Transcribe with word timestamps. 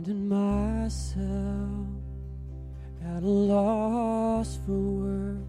finding 0.00 0.28
myself 0.28 1.86
at 3.04 3.22
a 3.22 3.26
loss 3.26 4.58
for 4.64 4.72
words. 4.72 5.46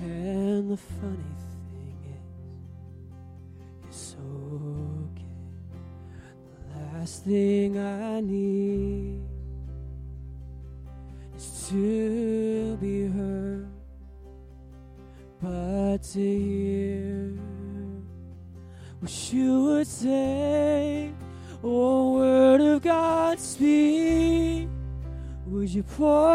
And 0.00 0.70
the 0.70 0.76
funny 0.76 1.31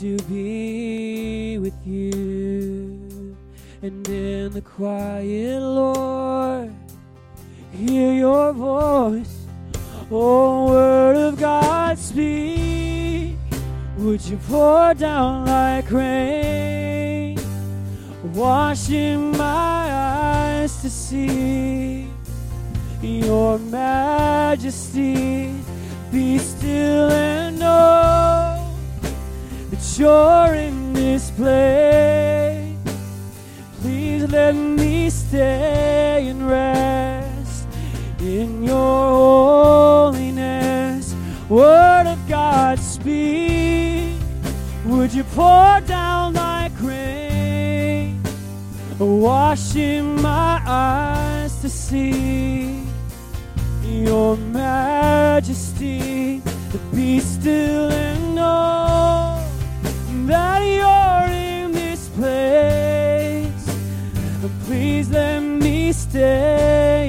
To 0.00 0.16
be 0.24 1.58
with 1.58 1.74
you. 1.86 3.36
And 3.82 4.08
in 4.08 4.52
the 4.52 4.62
quiet, 4.62 5.60
Lord, 5.60 6.72
hear 7.72 8.12
your 8.14 8.52
voice. 8.52 9.36
Oh, 10.10 10.68
word 10.68 11.16
of 11.16 11.38
God, 11.38 11.98
speak. 11.98 13.36
Would 13.98 14.24
you 14.24 14.38
pour 14.48 14.94
down 14.94 15.44
like 15.46 15.90
rain? 15.90 16.50
washing 18.34 19.32
my 19.32 19.86
eyes 19.92 20.80
to 20.82 20.90
see 20.90 22.06
your 23.02 23.58
majesty. 23.58 25.54
Be 26.12 26.38
still 26.38 27.10
and 27.10 27.49
you're 30.00 30.54
in 30.54 30.94
this 30.94 31.30
place. 31.32 32.74
Please 33.82 34.30
let 34.32 34.54
me 34.54 35.10
stay 35.10 36.28
and 36.28 36.48
rest 36.48 37.68
in 38.18 38.64
your 38.64 40.12
holiness. 40.12 41.14
Word 41.50 42.06
of 42.06 42.18
God, 42.28 42.78
speak. 42.78 44.14
Would 44.86 45.12
you 45.12 45.24
pour 45.24 45.80
down 45.86 46.32
like 46.32 46.72
rain? 46.80 47.20
washing 48.98 50.20
my 50.20 50.60
eyes 50.66 51.58
to 51.62 51.68
see 51.68 52.82
your 53.82 54.36
majesty. 54.36 56.42
Be 56.94 57.18
still 57.18 57.90
and 57.90 58.34
know 58.34 58.89
stay 66.10 66.99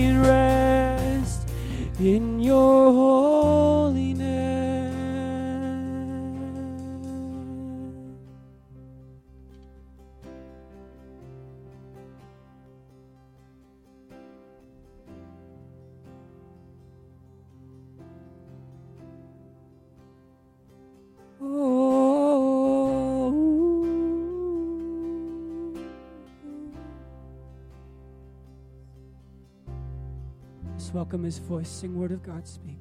welcome 31.11 31.25
his 31.25 31.39
voice. 31.39 31.67
Sing 31.67 31.99
word 31.99 32.13
of 32.13 32.23
God, 32.23 32.47
speak. 32.47 32.79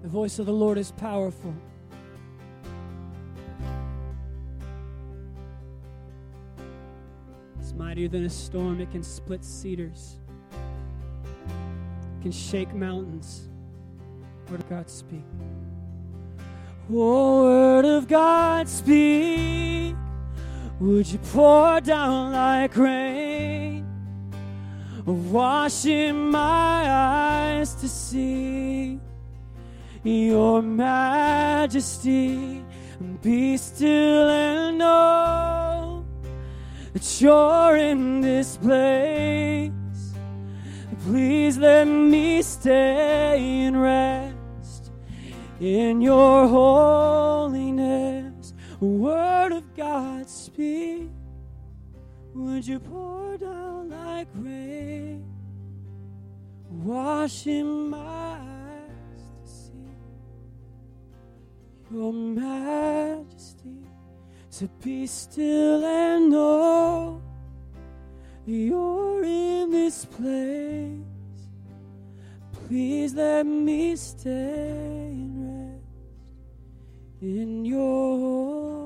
The 0.00 0.08
voice 0.08 0.38
of 0.38 0.46
the 0.46 0.52
Lord 0.52 0.78
is 0.78 0.90
powerful. 0.92 1.54
It's 7.60 7.74
mightier 7.74 8.08
than 8.08 8.24
a 8.24 8.30
storm. 8.30 8.80
It 8.80 8.90
can 8.90 9.02
split 9.02 9.44
cedars. 9.44 10.16
It 10.52 12.22
can 12.22 12.32
shake 12.32 12.72
mountains. 12.72 13.50
Word 14.50 14.60
of 14.60 14.70
God, 14.70 14.88
speak. 14.88 15.26
Oh, 16.90 17.42
word 17.42 17.84
of 17.84 18.08
God, 18.08 18.66
speak. 18.70 19.94
Would 20.80 21.12
you 21.12 21.18
pour 21.18 21.82
down 21.82 22.32
like 22.32 22.74
rain, 22.74 23.65
washing 25.06 26.30
my 26.30 26.90
eyes 26.90 27.74
to 27.76 27.88
see 27.88 29.00
your 30.02 30.62
majesty? 30.62 32.64
Be 33.22 33.56
still 33.56 34.28
and 34.28 34.78
know 34.78 36.04
that 36.92 37.20
you're 37.20 37.76
in 37.76 38.20
this 38.20 38.56
place. 38.56 39.70
Please 41.04 41.58
let 41.58 41.86
me 41.86 42.42
stay 42.42 43.66
and 43.66 43.80
rest 43.80 44.90
in 45.60 46.00
your 46.00 46.48
holiness. 46.48 48.54
Word 48.80 49.52
of 49.52 49.76
God, 49.76 50.28
speak. 50.28 51.10
Would 52.36 52.66
you 52.66 52.78
pour 52.78 53.38
down 53.38 53.88
like 53.88 54.28
rain, 54.34 55.24
washing 56.68 57.88
my 57.88 58.36
eyes 58.36 59.22
to 59.42 59.50
see 59.50 59.72
your 61.90 62.12
majesty? 62.12 63.86
To 64.58 64.68
be 64.82 65.06
still 65.06 65.82
and 65.82 66.28
know 66.28 67.22
you're 68.44 69.24
in 69.24 69.70
this 69.70 70.04
place. 70.04 71.00
Please 72.52 73.14
let 73.14 73.46
me 73.46 73.96
stay 73.96 75.08
and 75.10 75.72
rest 75.72 75.84
in 77.22 77.64
your. 77.64 78.85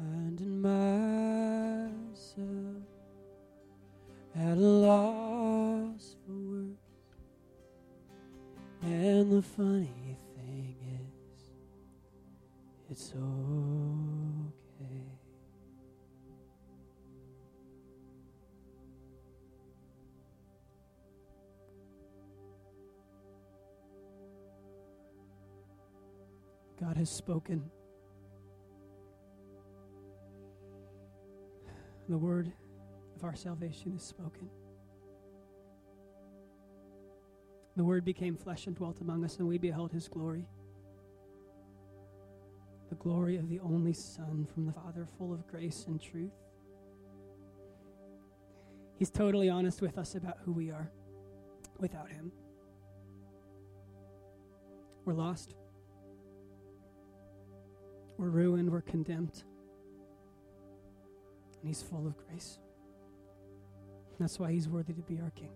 Finding 0.00 0.62
myself 0.62 1.98
at 4.34 4.56
a 4.56 4.60
loss 4.60 6.16
for 6.24 6.32
words. 6.32 6.80
And 8.80 9.30
the 9.30 9.42
funny 9.42 10.16
thing 10.36 10.74
is, 10.96 11.50
it's 12.90 13.12
okay. 13.12 13.20
God 26.80 26.96
has 26.96 27.10
spoken. 27.10 27.70
The 32.10 32.18
word 32.18 32.52
of 33.16 33.24
our 33.24 33.34
salvation 33.34 33.94
is 33.96 34.02
spoken. 34.02 34.50
The 37.76 37.84
Word 37.84 38.04
became 38.04 38.36
flesh 38.36 38.66
and 38.66 38.74
dwelt 38.76 39.00
among 39.00 39.24
us, 39.24 39.38
and 39.38 39.48
we 39.48 39.56
beheld 39.56 39.92
His 39.92 40.08
glory. 40.08 40.44
The 42.88 42.96
glory 42.96 43.36
of 43.36 43.48
the 43.48 43.60
only 43.60 43.92
Son 43.92 44.46
from 44.52 44.66
the 44.66 44.72
Father, 44.72 45.06
full 45.16 45.32
of 45.32 45.46
grace 45.46 45.84
and 45.86 45.98
truth. 45.98 46.32
He's 48.98 49.10
totally 49.10 49.48
honest 49.48 49.80
with 49.80 49.96
us 49.96 50.14
about 50.16 50.38
who 50.44 50.52
we 50.52 50.70
are 50.70 50.90
without 51.78 52.10
Him. 52.10 52.32
We're 55.04 55.14
lost. 55.14 55.54
We're 58.18 58.28
ruined. 58.28 58.70
We're 58.70 58.82
condemned. 58.82 59.44
And 61.60 61.68
He's 61.68 61.82
full 61.82 62.06
of 62.06 62.16
grace. 62.16 62.58
That's 64.18 64.38
why 64.38 64.52
He's 64.52 64.68
worthy 64.68 64.94
to 64.94 65.02
be 65.02 65.20
our 65.20 65.30
King. 65.30 65.52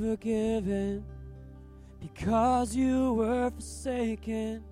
Forgiven 0.00 1.04
because 2.00 2.74
you 2.74 3.12
were 3.14 3.50
forsaken. 3.50 4.64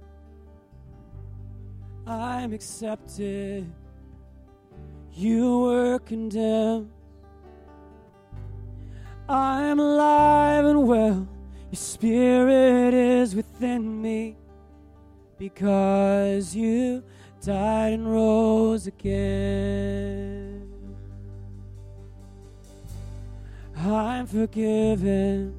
I'm 2.06 2.52
accepted. 2.54 3.70
You 5.12 5.60
were 5.60 5.98
condemned. 5.98 6.90
I'm 9.28 9.78
alive 9.78 10.64
and 10.64 10.86
well. 10.88 11.28
Your 11.70 11.76
spirit 11.76 12.94
is 12.94 13.34
within 13.34 14.00
me 14.00 14.36
because 15.36 16.54
you 16.54 17.04
died 17.42 17.92
and 17.92 18.10
rose 18.10 18.86
again. 18.86 20.37
I'm 23.88 24.26
forgiven 24.26 25.54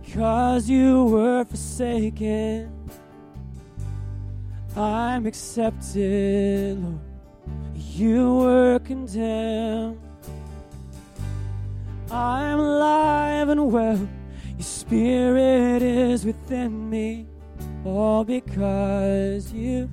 because 0.00 0.70
you 0.70 1.06
were 1.06 1.44
forsaken. 1.44 2.72
I'm 4.76 5.26
accepted, 5.26 6.80
Lord. 6.80 7.00
You 7.74 8.34
were 8.36 8.78
condemned. 8.78 9.98
I'm 12.10 12.60
alive 12.60 13.48
and 13.48 13.72
well. 13.72 14.08
Your 14.56 14.62
spirit 14.62 15.82
is 15.82 16.24
within 16.24 16.88
me. 16.88 17.26
All 17.84 18.22
because 18.22 19.52
you 19.52 19.90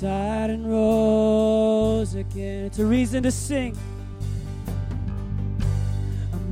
died 0.00 0.50
and 0.50 0.70
rose 0.70 2.14
again. 2.14 2.66
It's 2.66 2.78
a 2.78 2.86
reason 2.86 3.24
to 3.24 3.32
sing. 3.32 3.76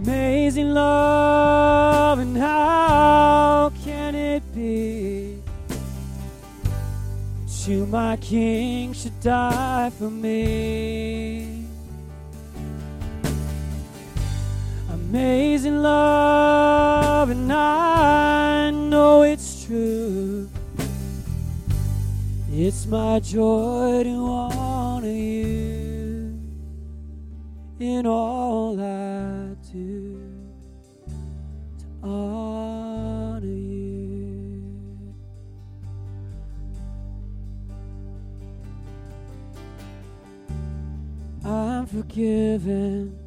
Amazing 0.03 0.73
love, 0.73 2.19
and 2.21 2.35
how 2.35 3.71
can 3.85 4.15
it 4.15 4.43
be 4.55 5.37
that 7.47 7.69
you, 7.69 7.85
my 7.85 8.17
King, 8.17 8.95
should 8.95 9.21
die 9.21 9.91
for 9.91 10.09
me? 10.09 11.67
Amazing 14.91 15.83
love, 15.83 17.29
and 17.29 17.53
I 17.53 18.71
know 18.71 19.23
it's 19.23 19.67
true. 19.67 20.49
It's 22.51 22.87
my 22.87 23.21
joy 23.21 24.05
to 24.05 24.11
honor 24.11 25.09
you 25.09 26.41
in 27.79 28.07
all 28.07 28.77
I 28.77 29.40
I'm 41.51 41.85
forgiven 41.87 43.19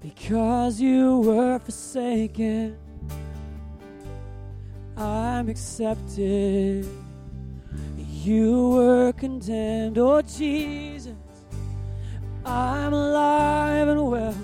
because 0.00 0.80
you 0.80 1.20
were 1.20 1.60
forsaken. 1.60 2.76
I'm 4.96 5.48
accepted. 5.48 6.88
You 7.96 8.70
were 8.70 9.12
condemned, 9.12 9.96
oh 9.96 10.22
Jesus. 10.22 11.14
I'm 12.44 12.92
alive 12.92 13.86
and 13.86 14.10
well. 14.10 14.34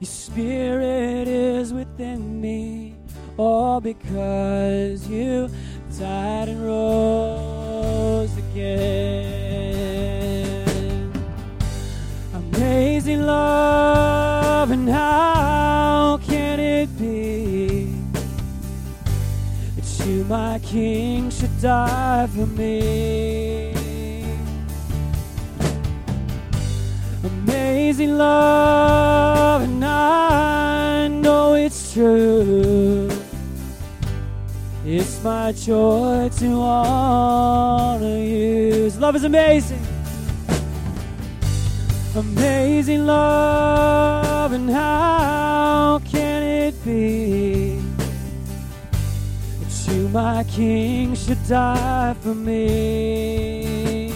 Your 0.00 0.10
spirit 0.10 1.28
is 1.28 1.72
within 1.72 2.38
me. 2.38 2.96
All 3.38 3.80
because 3.80 5.08
you 5.08 5.48
died 5.98 6.48
and 6.50 6.62
rose 6.62 8.36
again. 8.36 10.21
Amazing 12.62 13.26
love, 13.26 14.70
and 14.70 14.88
how 14.88 16.20
can 16.22 16.60
it 16.60 16.96
be 16.96 17.92
that 19.74 20.06
you, 20.06 20.22
my 20.26 20.60
King, 20.60 21.28
should 21.28 21.60
die 21.60 22.28
for 22.28 22.46
me? 22.46 23.74
Amazing 27.24 28.16
love, 28.16 29.62
and 29.62 29.84
I 29.84 31.08
know 31.08 31.54
it's 31.54 31.92
true. 31.92 33.10
It's 34.86 35.20
my 35.24 35.50
joy 35.50 36.30
to 36.38 36.46
honor 36.62 38.18
you. 38.22 38.84
His 38.84 38.98
love 38.98 39.16
is 39.16 39.24
amazing. 39.24 39.84
Amazing 42.14 43.06
love, 43.06 44.52
and 44.52 44.68
how 44.68 45.98
can 46.04 46.42
it 46.42 46.74
be 46.84 47.80
that 49.60 49.86
you, 49.88 50.08
my 50.08 50.44
King, 50.44 51.14
should 51.14 51.42
die 51.48 52.14
for 52.20 52.34
me? 52.34 54.12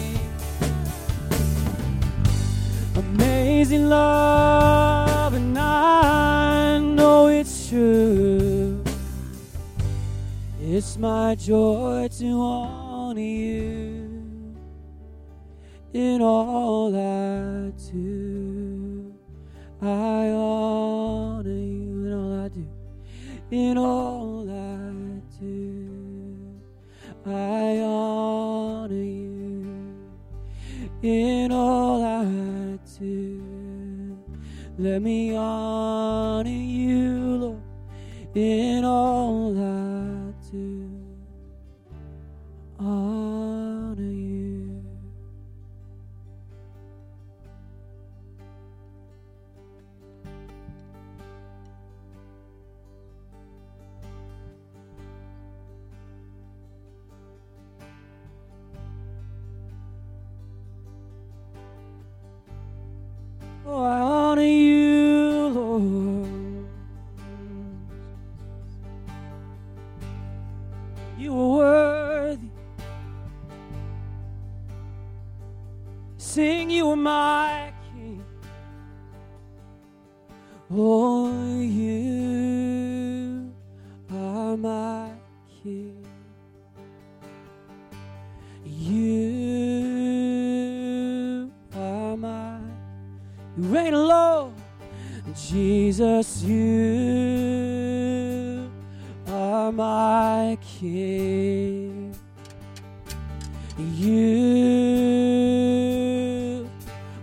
Amazing 2.97 3.89
love, 3.89 5.33
and 5.33 5.59
I 5.59 6.79
know 6.79 7.29
it's 7.29 7.71
true. 7.71 8.79
It's 10.61 10.99
my 10.99 11.35
joy 11.35 12.09
to 12.19 12.27
honor 12.27 13.21
you 13.21 13.86
in 15.97 16.21
all 16.21 16.95
I 16.95 17.71
do. 17.91 19.15
I 19.81 20.31
honor 20.31 21.51
you 21.51 22.05
in 22.05 22.13
all 22.13 22.45
I 22.45 22.49
do. 22.49 22.67
In 23.51 23.79
all 23.79 24.51
I 24.51 25.23
do, 25.41 26.61
I 27.25 27.81
honor 27.81 28.95
you. 28.95 29.97
In 31.03 31.53
all 31.53 32.05
I 32.05 32.79
do, 32.99 34.19
let 34.79 35.01
me 35.01 35.35
honor 35.35 36.51
you, 36.51 37.37
Lord. 37.37 37.63
In 38.35 38.85
all 38.85 39.57
I 39.59 39.66
Jesus, 95.97 96.43
you 96.43 97.81
are 99.29 99.73
my 99.73 100.59
King. 100.61 102.15
You, 103.79 104.29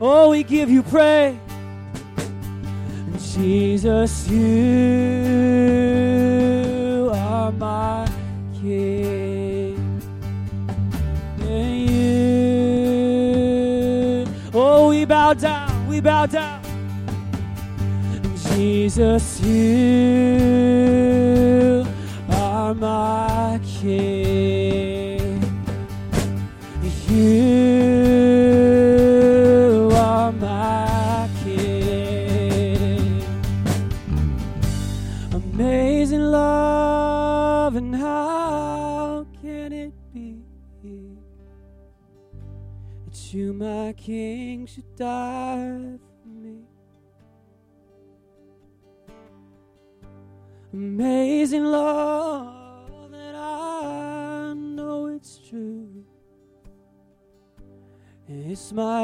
oh, 0.02 0.32
we 0.32 0.42
give 0.42 0.72
you 0.72 0.82
praise. 0.82 1.38
Jesus, 3.36 4.28
you 4.28 4.43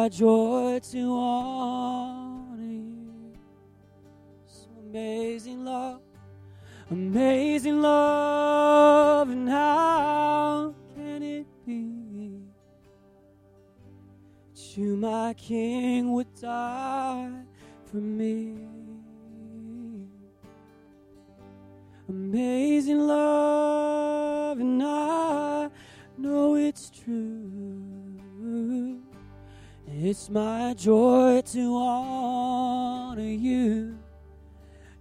joy 0.10 0.80
to 0.92 1.14
honor 1.14 2.64
you. 2.64 3.34
So 4.46 4.68
amazing 4.80 5.64
love, 5.64 6.02
amazing 6.90 7.82
love, 7.82 9.30
and 9.30 9.48
how 9.48 10.74
can 10.96 11.22
it 11.22 11.46
be 11.66 12.42
that 14.56 14.78
you, 14.78 14.98
my 14.98 15.34
King, 15.36 16.12
would 16.14 16.34
die 16.42 17.32
for 17.86 17.98
me? 17.98 18.56
Amazing 22.08 23.06
love, 23.06 24.60
and 24.60 24.82
I 24.82 25.70
know 26.18 26.56
it's 26.56 26.90
true. 26.90 27.89
It's 30.02 30.30
my 30.30 30.74
joy 30.76 31.42
to 31.52 31.76
honor 31.76 33.22
you 33.22 33.98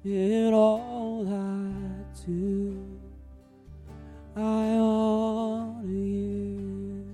in 0.04 0.52
all 0.52 1.24
I 1.24 2.26
do. 2.26 2.98
I 4.34 4.40
honor 4.40 5.86
you 5.86 7.04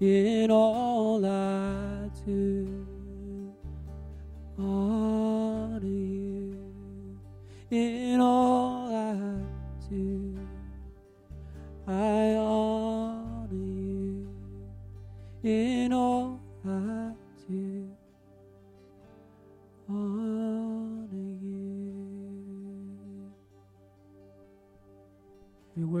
in 0.00 0.50
all 0.50 1.22
I 1.26 2.08
do. 2.24 2.86
Honor 4.58 5.86
you 5.86 6.56
in 7.70 8.18
all 8.18 8.94
I 8.96 9.90
do. 9.90 10.38
I 11.86 12.34
honor 12.34 13.52
you 13.52 14.26
in 15.42 15.92
all 15.92 16.39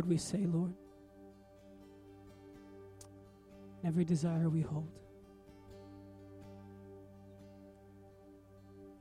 word 0.00 0.08
we 0.08 0.16
say, 0.16 0.46
Lord, 0.46 0.72
every 3.84 4.02
desire 4.02 4.48
we 4.48 4.62
hold, 4.62 4.88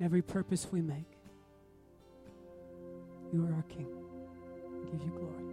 every 0.01 0.21
purpose 0.21 0.67
we 0.73 0.81
make, 0.81 1.17
you 3.31 3.45
are 3.45 3.53
our 3.53 3.63
King. 3.69 3.88
Give 4.91 5.01
you 5.01 5.12
glory. 5.12 5.48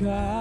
The 0.00 0.39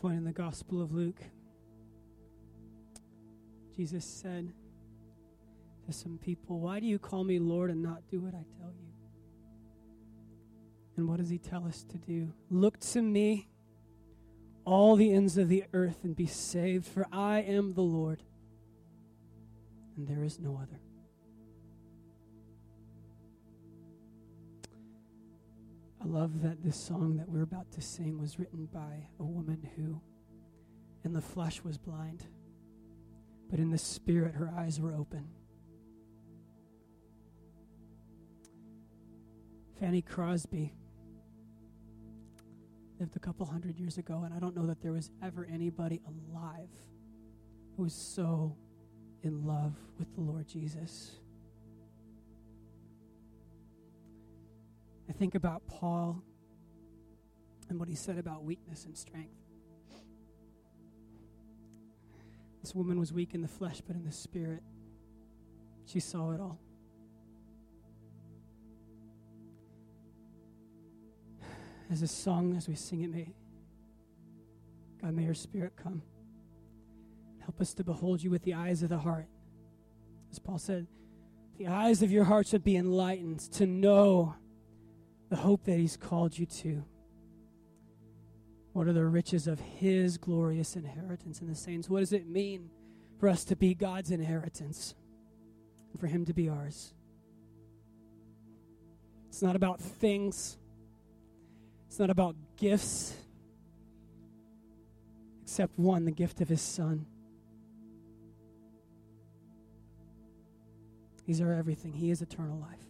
point 0.00 0.16
in 0.16 0.24
the 0.24 0.32
Gospel 0.32 0.80
of 0.80 0.92
Luke, 0.92 1.20
Jesus 3.74 4.04
said 4.04 4.52
to 5.86 5.92
some 5.92 6.18
people, 6.18 6.60
Why 6.60 6.78
do 6.78 6.86
you 6.86 7.00
call 7.00 7.24
me 7.24 7.40
Lord 7.40 7.68
and 7.68 7.82
not 7.82 8.02
do 8.08 8.20
what 8.20 8.32
I 8.32 8.44
tell 8.60 8.70
you? 8.70 8.92
And 10.96 11.08
what 11.08 11.18
does 11.18 11.28
he 11.28 11.38
tell 11.38 11.66
us 11.66 11.82
to 11.84 11.98
do? 11.98 12.32
Look 12.48 12.78
to 12.80 13.02
me, 13.02 13.48
all 14.64 14.94
the 14.94 15.12
ends 15.12 15.36
of 15.36 15.48
the 15.48 15.64
earth, 15.72 16.04
and 16.04 16.14
be 16.14 16.26
saved, 16.26 16.86
for 16.86 17.06
I 17.12 17.40
am 17.40 17.74
the 17.74 17.82
Lord, 17.82 18.22
and 19.96 20.06
there 20.06 20.22
is 20.22 20.38
no 20.38 20.60
other. 20.62 20.80
Love 26.08 26.42
that 26.42 26.62
this 26.64 26.76
song 26.76 27.16
that 27.18 27.28
we're 27.28 27.42
about 27.42 27.70
to 27.72 27.82
sing 27.82 28.18
was 28.18 28.38
written 28.38 28.66
by 28.72 29.06
a 29.20 29.24
woman 29.24 29.68
who, 29.76 30.00
in 31.04 31.12
the 31.12 31.20
flesh, 31.20 31.62
was 31.62 31.76
blind, 31.76 32.24
but 33.50 33.58
in 33.58 33.70
the 33.70 33.78
spirit, 33.78 34.34
her 34.34 34.52
eyes 34.56 34.80
were 34.80 34.94
open. 34.94 35.28
Fanny 39.78 40.02
Crosby 40.02 40.72
lived 42.98 43.14
a 43.14 43.20
couple 43.20 43.46
hundred 43.46 43.78
years 43.78 43.98
ago, 43.98 44.22
and 44.24 44.34
I 44.34 44.38
don't 44.38 44.56
know 44.56 44.66
that 44.66 44.80
there 44.80 44.92
was 44.92 45.10
ever 45.22 45.46
anybody 45.52 46.00
alive 46.06 46.70
who 47.76 47.84
was 47.84 47.94
so 47.94 48.56
in 49.22 49.44
love 49.46 49.74
with 49.98 50.12
the 50.14 50.20
Lord 50.20 50.48
Jesus. 50.48 51.12
I 55.08 55.12
think 55.12 55.34
about 55.34 55.66
Paul 55.66 56.22
and 57.68 57.78
what 57.78 57.88
he 57.88 57.94
said 57.94 58.18
about 58.18 58.44
weakness 58.44 58.84
and 58.84 58.96
strength. 58.96 59.34
This 62.62 62.74
woman 62.74 62.98
was 62.98 63.12
weak 63.12 63.34
in 63.34 63.42
the 63.42 63.48
flesh, 63.48 63.80
but 63.86 63.96
in 63.96 64.04
the 64.04 64.12
spirit, 64.12 64.62
she 65.86 66.00
saw 66.00 66.32
it 66.32 66.40
all. 66.40 66.58
As 71.90 72.02
this 72.02 72.12
song, 72.12 72.54
as 72.56 72.68
we 72.68 72.74
sing 72.74 73.02
it, 73.02 73.10
may 73.10 73.32
God, 75.00 75.14
may 75.14 75.22
your 75.24 75.34
spirit 75.34 75.72
come. 75.82 76.02
Help 77.40 77.60
us 77.60 77.72
to 77.74 77.84
behold 77.84 78.22
you 78.22 78.30
with 78.30 78.42
the 78.42 78.52
eyes 78.54 78.82
of 78.82 78.90
the 78.90 78.98
heart. 78.98 79.28
As 80.30 80.38
Paul 80.38 80.58
said, 80.58 80.86
the 81.56 81.68
eyes 81.68 82.02
of 82.02 82.10
your 82.10 82.24
heart 82.24 82.46
should 82.46 82.64
be 82.64 82.76
enlightened 82.76 83.40
to 83.52 83.66
know 83.66 84.34
the 85.28 85.36
hope 85.36 85.64
that 85.64 85.78
He's 85.78 85.96
called 85.96 86.38
you 86.38 86.46
to. 86.46 86.84
What 88.72 88.86
are 88.86 88.92
the 88.92 89.04
riches 89.04 89.46
of 89.46 89.60
His 89.60 90.18
glorious 90.18 90.76
inheritance 90.76 91.40
in 91.40 91.48
the 91.48 91.54
saints? 91.54 91.88
What 91.88 92.00
does 92.00 92.12
it 92.12 92.26
mean 92.26 92.70
for 93.18 93.28
us 93.28 93.44
to 93.44 93.56
be 93.56 93.74
God's 93.74 94.10
inheritance 94.10 94.94
and 95.92 96.00
for 96.00 96.06
Him 96.06 96.24
to 96.26 96.32
be 96.32 96.48
ours? 96.48 96.94
It's 99.28 99.42
not 99.42 99.56
about 99.56 99.80
things, 99.80 100.56
it's 101.88 101.98
not 101.98 102.10
about 102.10 102.36
gifts, 102.56 103.14
except 105.42 105.78
one 105.78 106.04
the 106.04 106.12
gift 106.12 106.40
of 106.40 106.48
His 106.48 106.62
Son. 106.62 107.06
He's 111.24 111.40
our 111.42 111.52
everything, 111.52 111.92
He 111.92 112.10
is 112.10 112.22
eternal 112.22 112.58
life. 112.58 112.87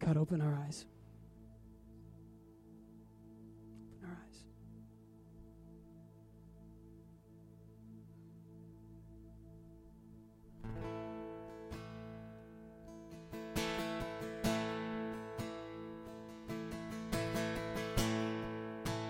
God, 0.00 0.16
open 0.16 0.40
our 0.40 0.54
eyes. 0.66 0.86
Open 4.02 4.08
our 4.08 4.16
eyes. 4.24 4.38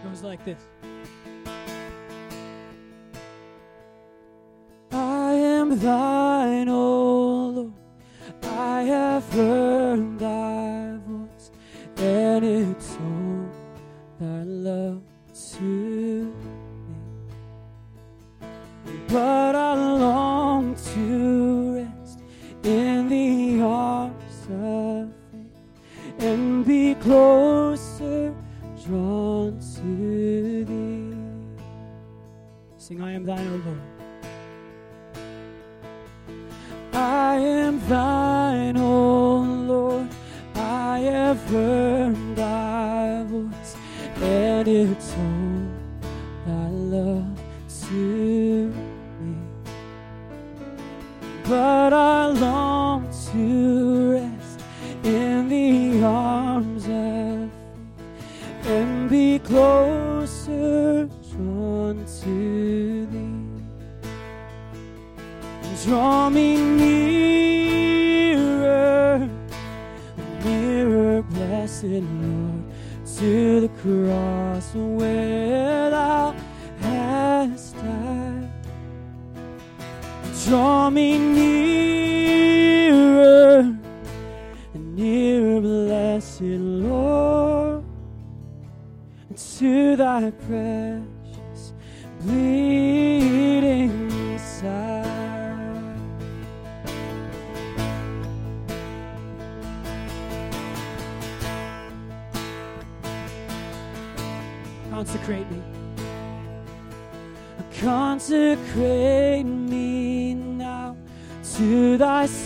It 0.02 0.08
goes 0.08 0.22
like 0.24 0.44
this. 0.44 0.60
I 4.92 5.32
am 5.34 5.78
thine, 5.78 6.68
O 6.68 7.50
Lord. 7.54 7.72
I 8.42 8.82
have 8.82 9.32
heard 9.32 10.19
Sing, 32.90 33.02
I 33.02 33.12
am 33.12 33.24
thine, 33.24 33.46
O 33.46 33.56
Lord. 33.66 33.80
I 36.92 37.36
am 37.36 37.78
thine, 37.88 38.76
O 38.78 39.36
Lord. 39.38 40.08
I 40.56 40.98
have 40.98 41.40
heard 41.50 41.89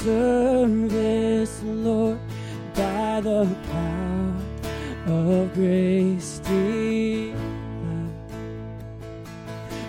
service, 0.05 1.62
Lord, 1.64 2.19
by 2.75 3.23
the 3.23 3.49
power 3.73 4.35
of 5.07 5.55
grace 5.55 6.40
divine. 6.40 8.12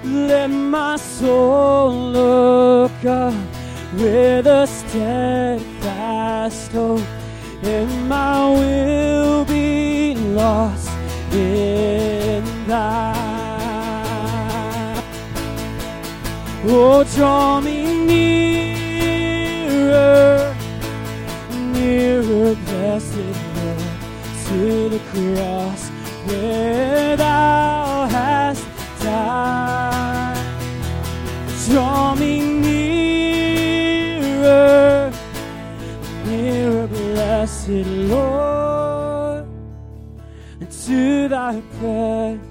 Let 0.06 0.48
my 0.48 0.96
soul 0.96 1.92
look 2.18 3.04
up 3.04 3.34
with 3.96 4.48
a 4.48 4.66
steadfast 4.68 6.72
hope, 6.72 7.02
and 7.64 8.08
my 8.08 8.52
will 8.60 9.44
be 9.44 10.16
lost 10.16 10.90
in 11.34 12.42
thy. 12.70 13.14
Oh, 16.68 17.04
draw 17.16 17.62
me 17.62 17.75
cross 25.16 25.90
where 26.28 27.16
thou 27.16 28.06
hast 28.08 28.68
died. 29.02 30.38
Draw 31.68 32.16
me 32.16 32.34
nearer, 32.66 34.44
nearer, 36.26 36.88
blessed 36.88 37.88
Lord, 38.12 39.48
to 40.86 41.30
thy 41.30 41.62
precious 41.80 42.45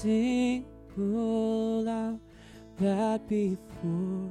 single 0.00 1.86
hour 1.86 2.18
that 2.78 3.28
before 3.28 4.30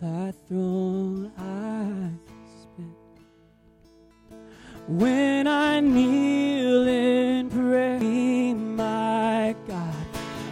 thy 0.00 0.32
throne 0.46 1.32
I 1.36 2.12
spent. 2.62 2.94
When 4.86 5.48
I 5.48 5.80
kneel 5.80 6.86
in 6.86 7.50
prayer, 7.50 7.98
my 8.54 9.56
God, 9.66 10.06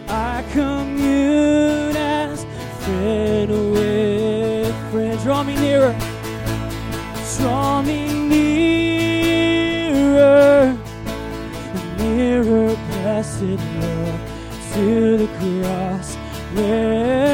I 0.09 0.43
commune 0.51 1.95
as 1.95 2.45
friend 2.83 3.71
with 3.71 4.75
friend. 4.91 5.17
Draw 5.21 5.43
me 5.43 5.55
nearer, 5.55 5.95
draw 7.37 7.81
me 7.81 8.27
nearer, 8.27 9.57
nearer, 11.97 12.75
blessed 12.75 13.59
Lord, 13.79 14.19
to 14.75 15.17
the 15.17 15.27
cross 15.37 16.15
where 16.53 17.24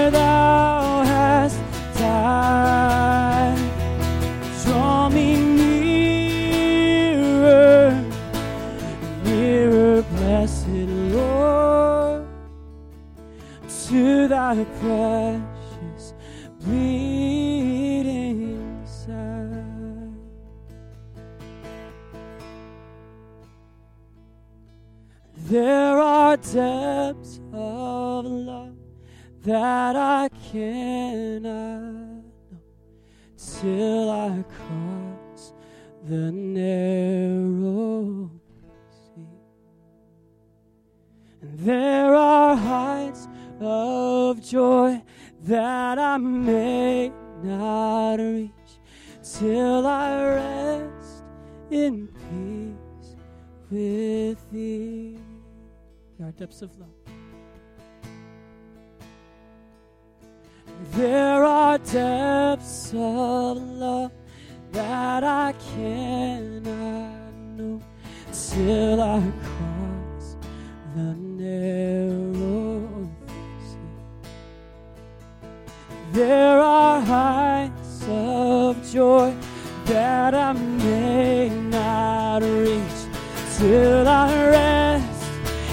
I 30.52 30.54
cannot 30.54 31.82
know 31.82 32.24
till 33.38 34.10
I 34.10 34.44
cross 34.50 35.54
the 36.04 36.30
narrow 36.30 38.30
sea. 38.90 39.28
And 41.42 41.60
there 41.60 42.14
are 42.14 42.58
heights 42.58 43.30
of 43.62 44.44
joy 44.44 45.02
that 45.44 45.98
I 45.98 46.18
may 46.18 47.14
not 47.42 48.16
reach 48.16 48.52
till 49.24 49.88
I 49.88 50.22
rest 50.22 51.24
in 51.70 52.10
peace 52.28 53.16
with 53.70 54.52
thee. 54.52 55.18
There 56.20 56.28
are 56.28 56.34
depths 56.34 56.62
of 56.62 56.78
love. 56.78 57.01
There 60.94 61.46
are 61.46 61.78
depths 61.78 62.90
of 62.94 63.58
love 63.58 64.12
that 64.74 65.24
I 65.24 65.54
cannot 65.74 67.34
know 67.56 67.82
till 68.34 69.02
I 69.02 69.22
cross 69.42 70.36
the 70.94 71.16
narrow 71.16 73.10
sea. 73.64 73.78
There 76.12 76.60
are 76.60 77.00
heights 77.00 78.06
of 78.10 78.92
joy 78.92 79.34
that 79.86 80.36
I 80.36 80.52
may 80.52 81.50
not 81.50 82.44
reach 82.44 83.02
till 83.58 84.08
I 84.10 84.28
rest 84.50 85.24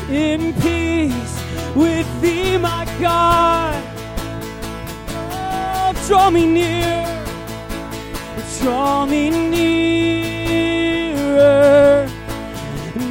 in 0.09 0.53
peace 0.63 1.43
with 1.75 2.07
thee, 2.23 2.57
my 2.57 2.85
God. 3.01 3.88
Draw 6.09 6.31
me 6.31 6.47
near, 6.47 7.05
draw 8.61 9.05
me 9.05 9.29
nearer, 9.29 10.49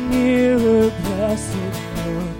nearer, 0.10 0.90
blessed 1.04 1.76
Lord, 1.96 2.36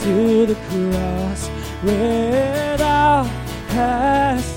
to 0.00 0.46
the 0.46 0.56
cross 0.66 1.42
where 1.84 2.76
thou 2.76 3.22
hast 3.68 4.49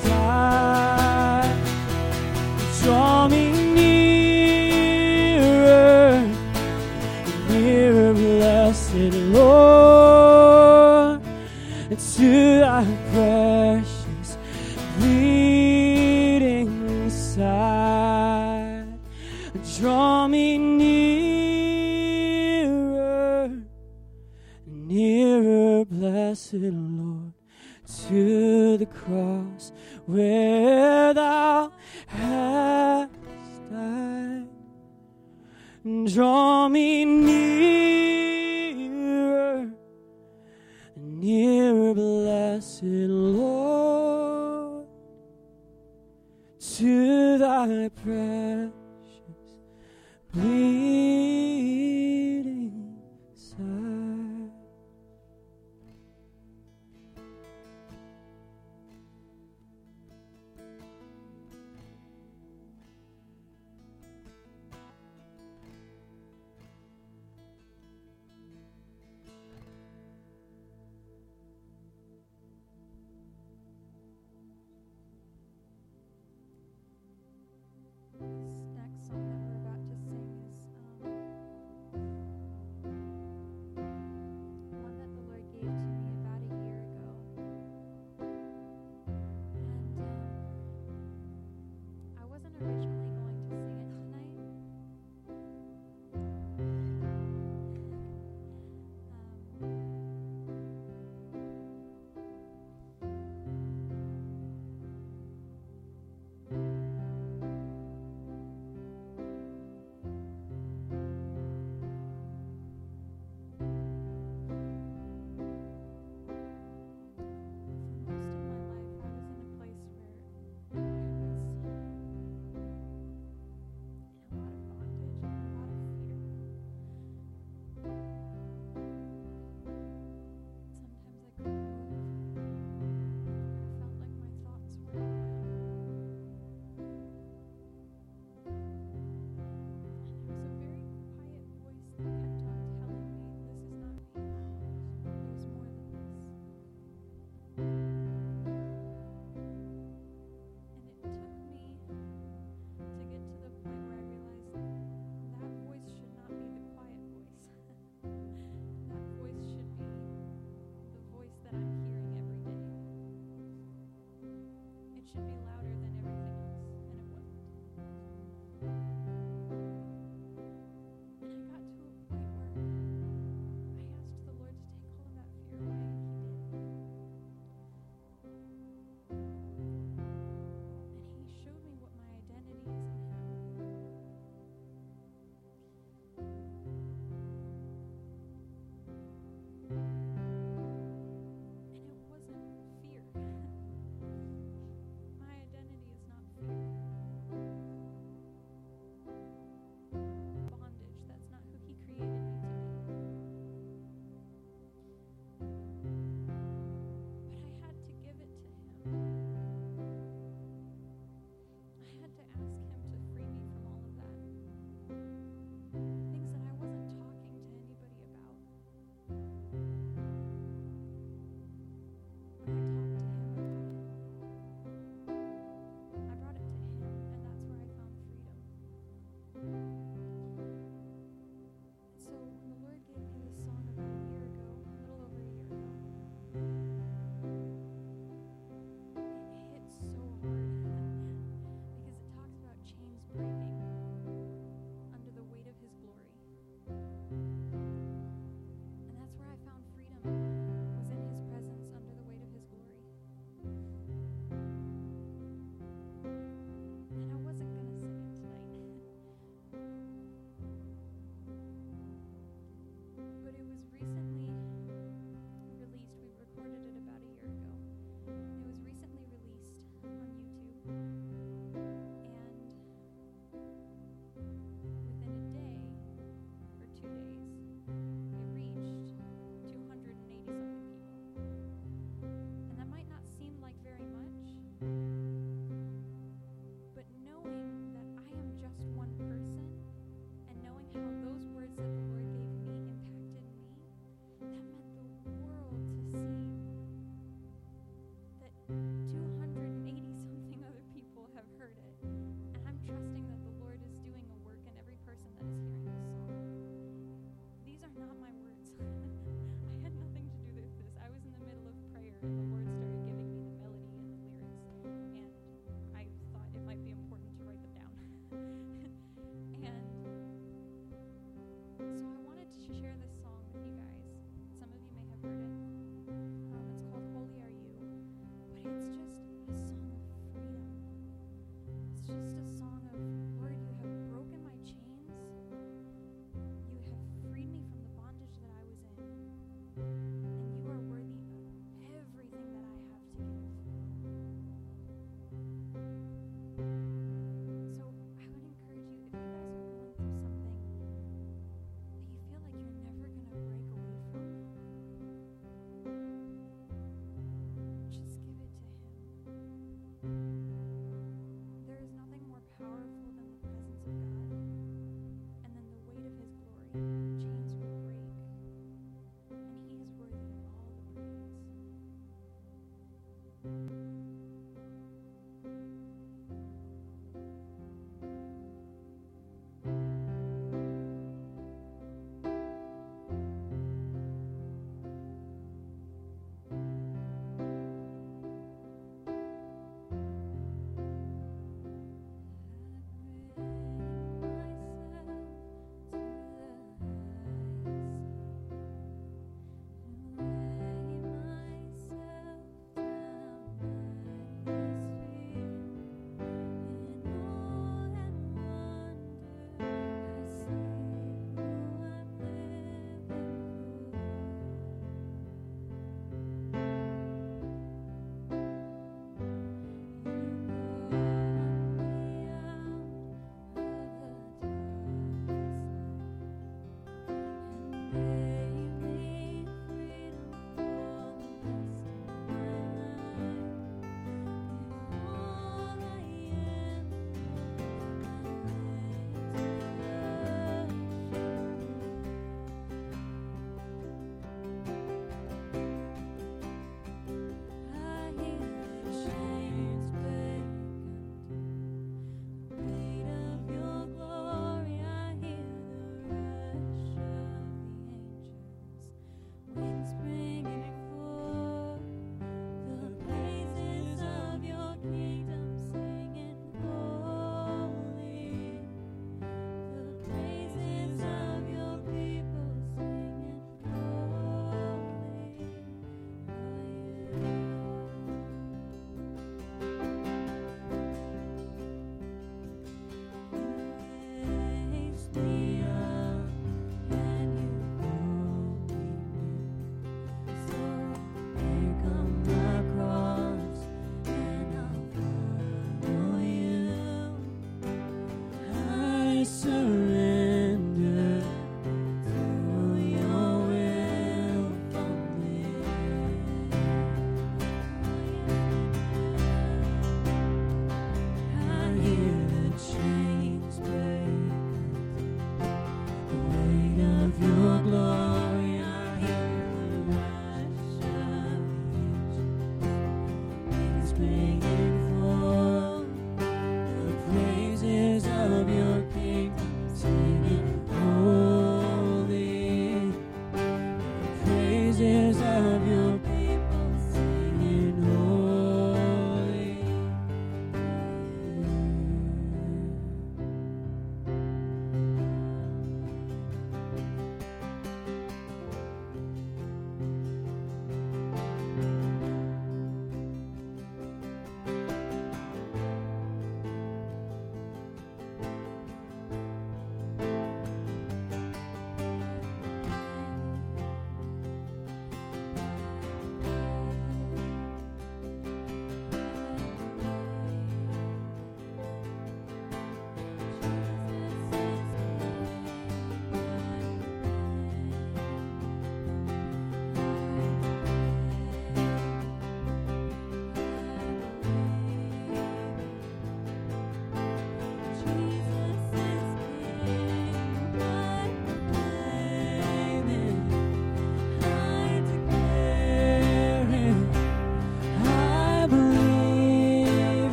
Draw 36.14 36.70
me 36.70 37.23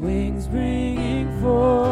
Wings 0.00 0.46
bringing 0.46 1.40
forth 1.42 1.87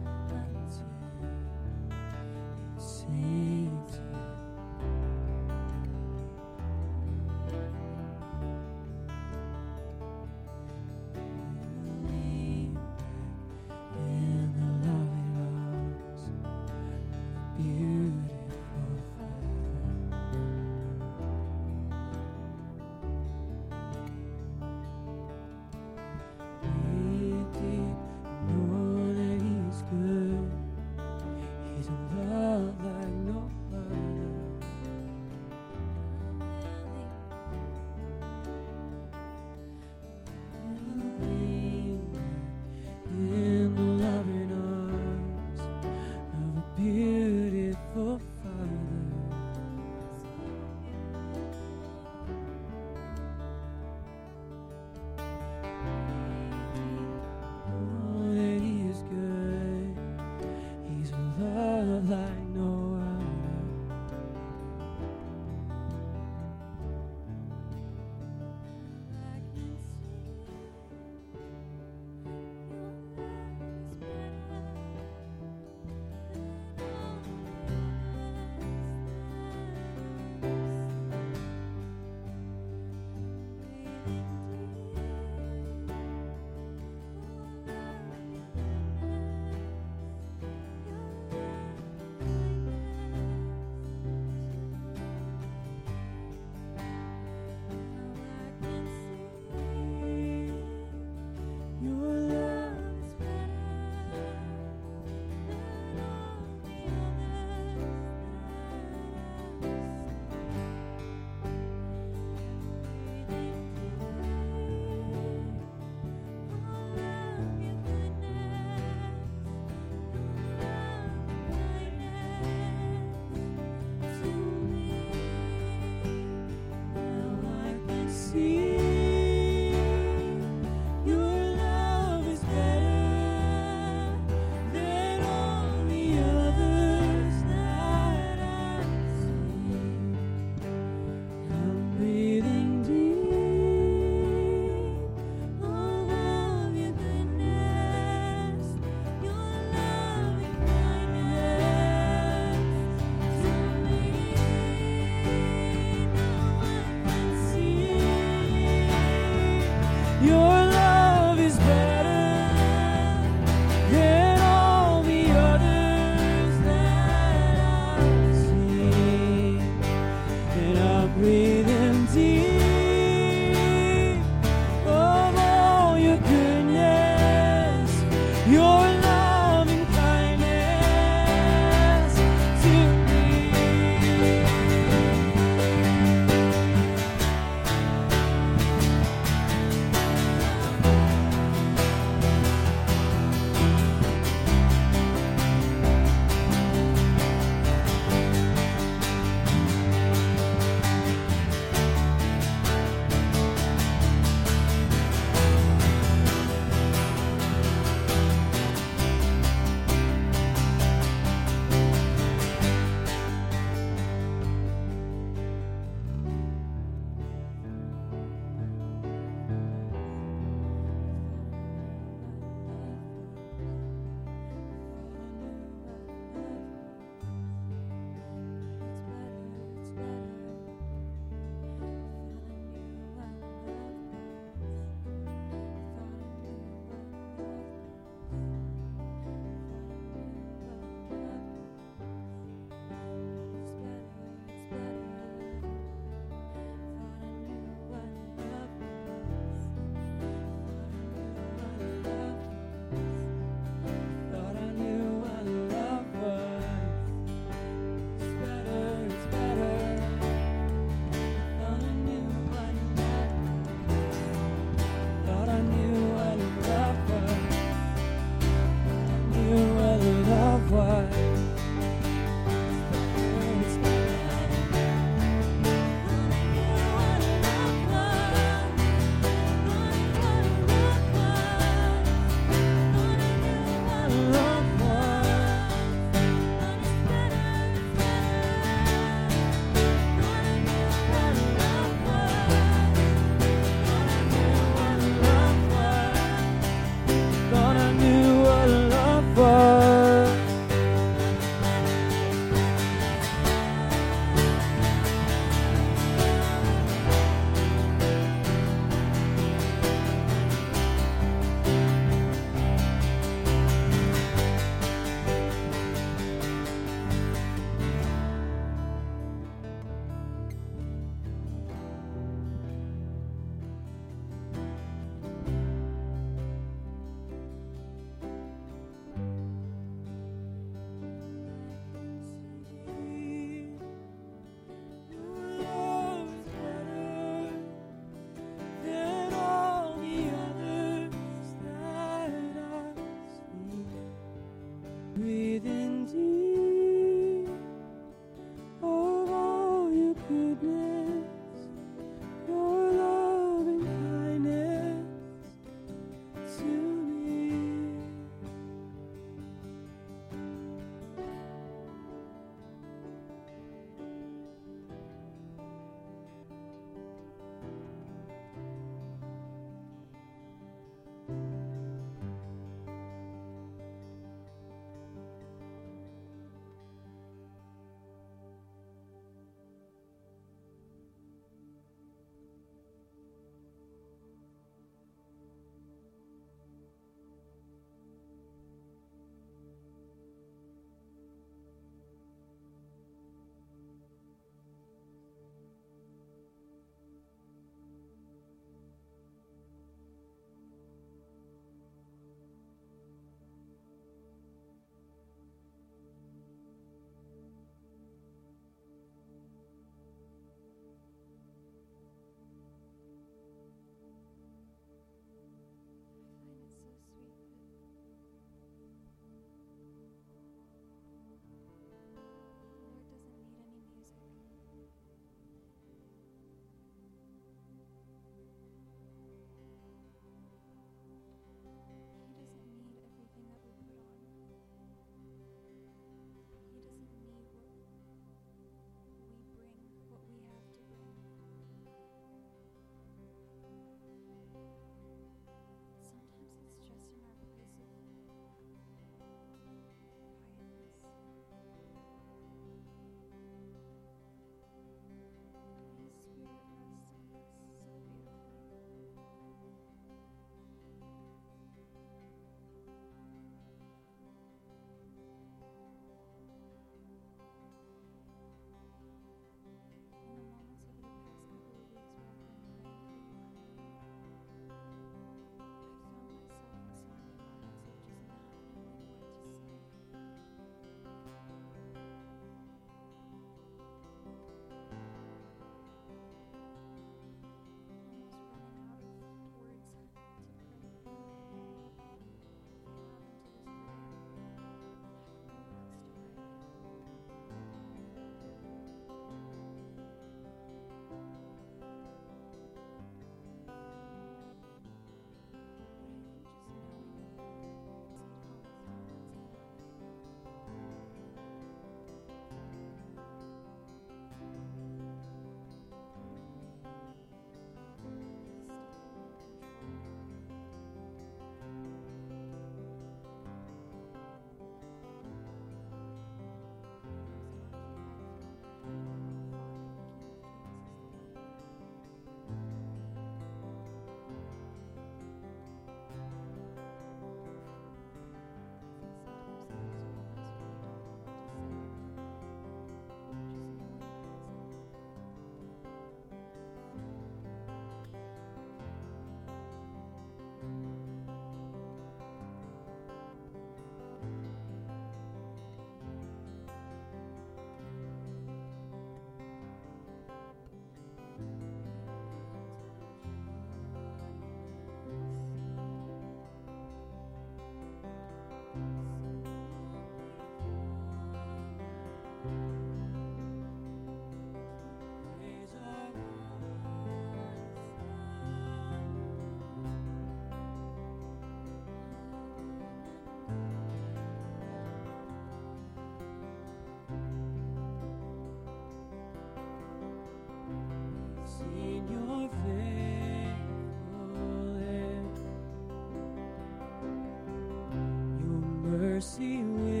mercy 599.21 599.57
will. 599.61 600.00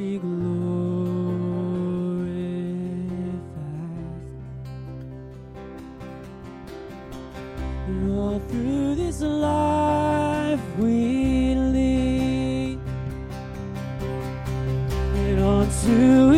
be 0.00 0.16
glorified. 0.16 0.40
And 7.86 8.10
all 8.10 8.38
through 8.48 8.94
this 8.94 9.20
life 9.20 10.60
we 10.78 11.54
lead, 11.54 12.78
and 15.20 15.40
on 15.40 15.68
to 15.82 16.29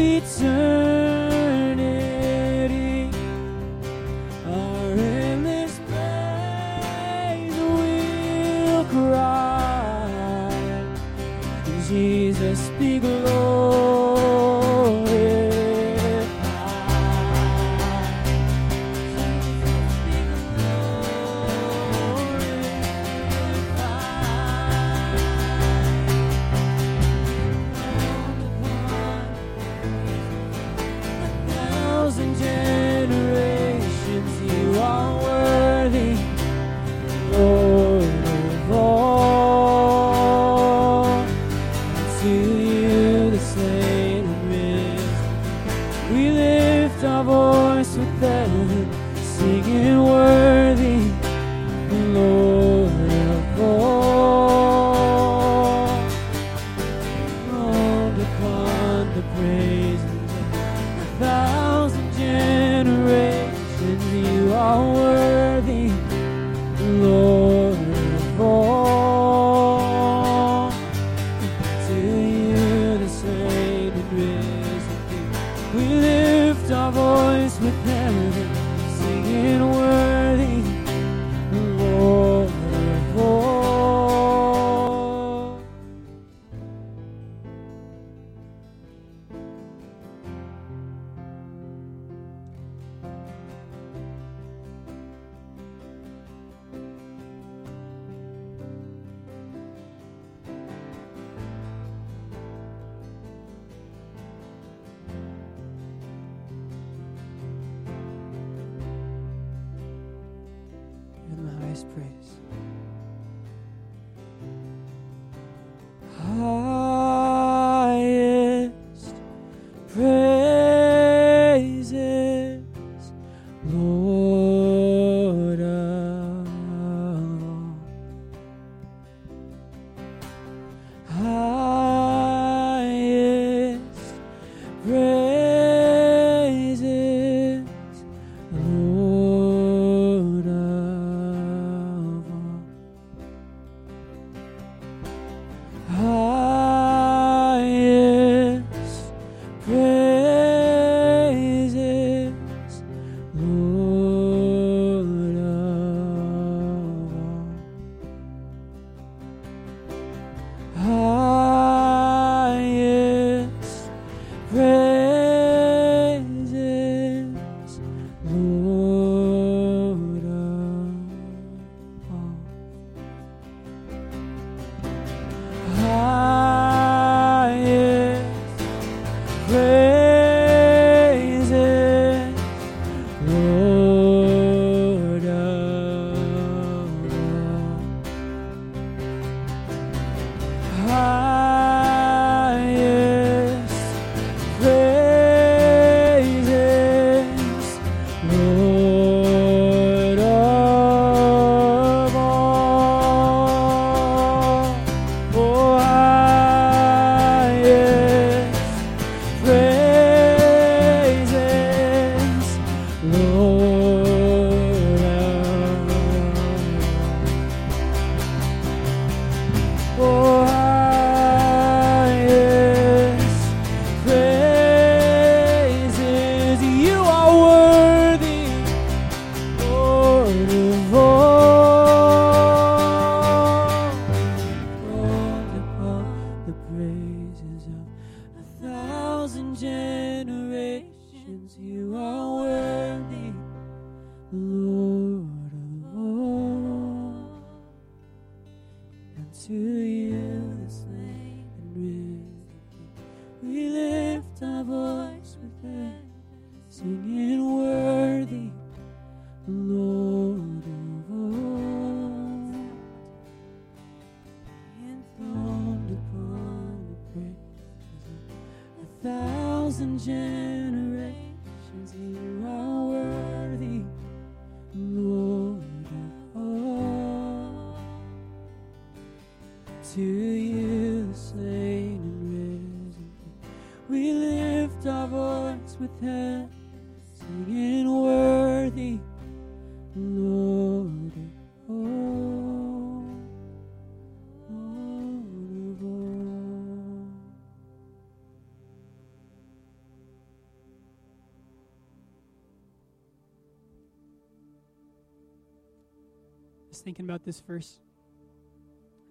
thinking 306.82 307.04
about 307.04 307.24
this 307.24 307.40
verse 307.40 307.78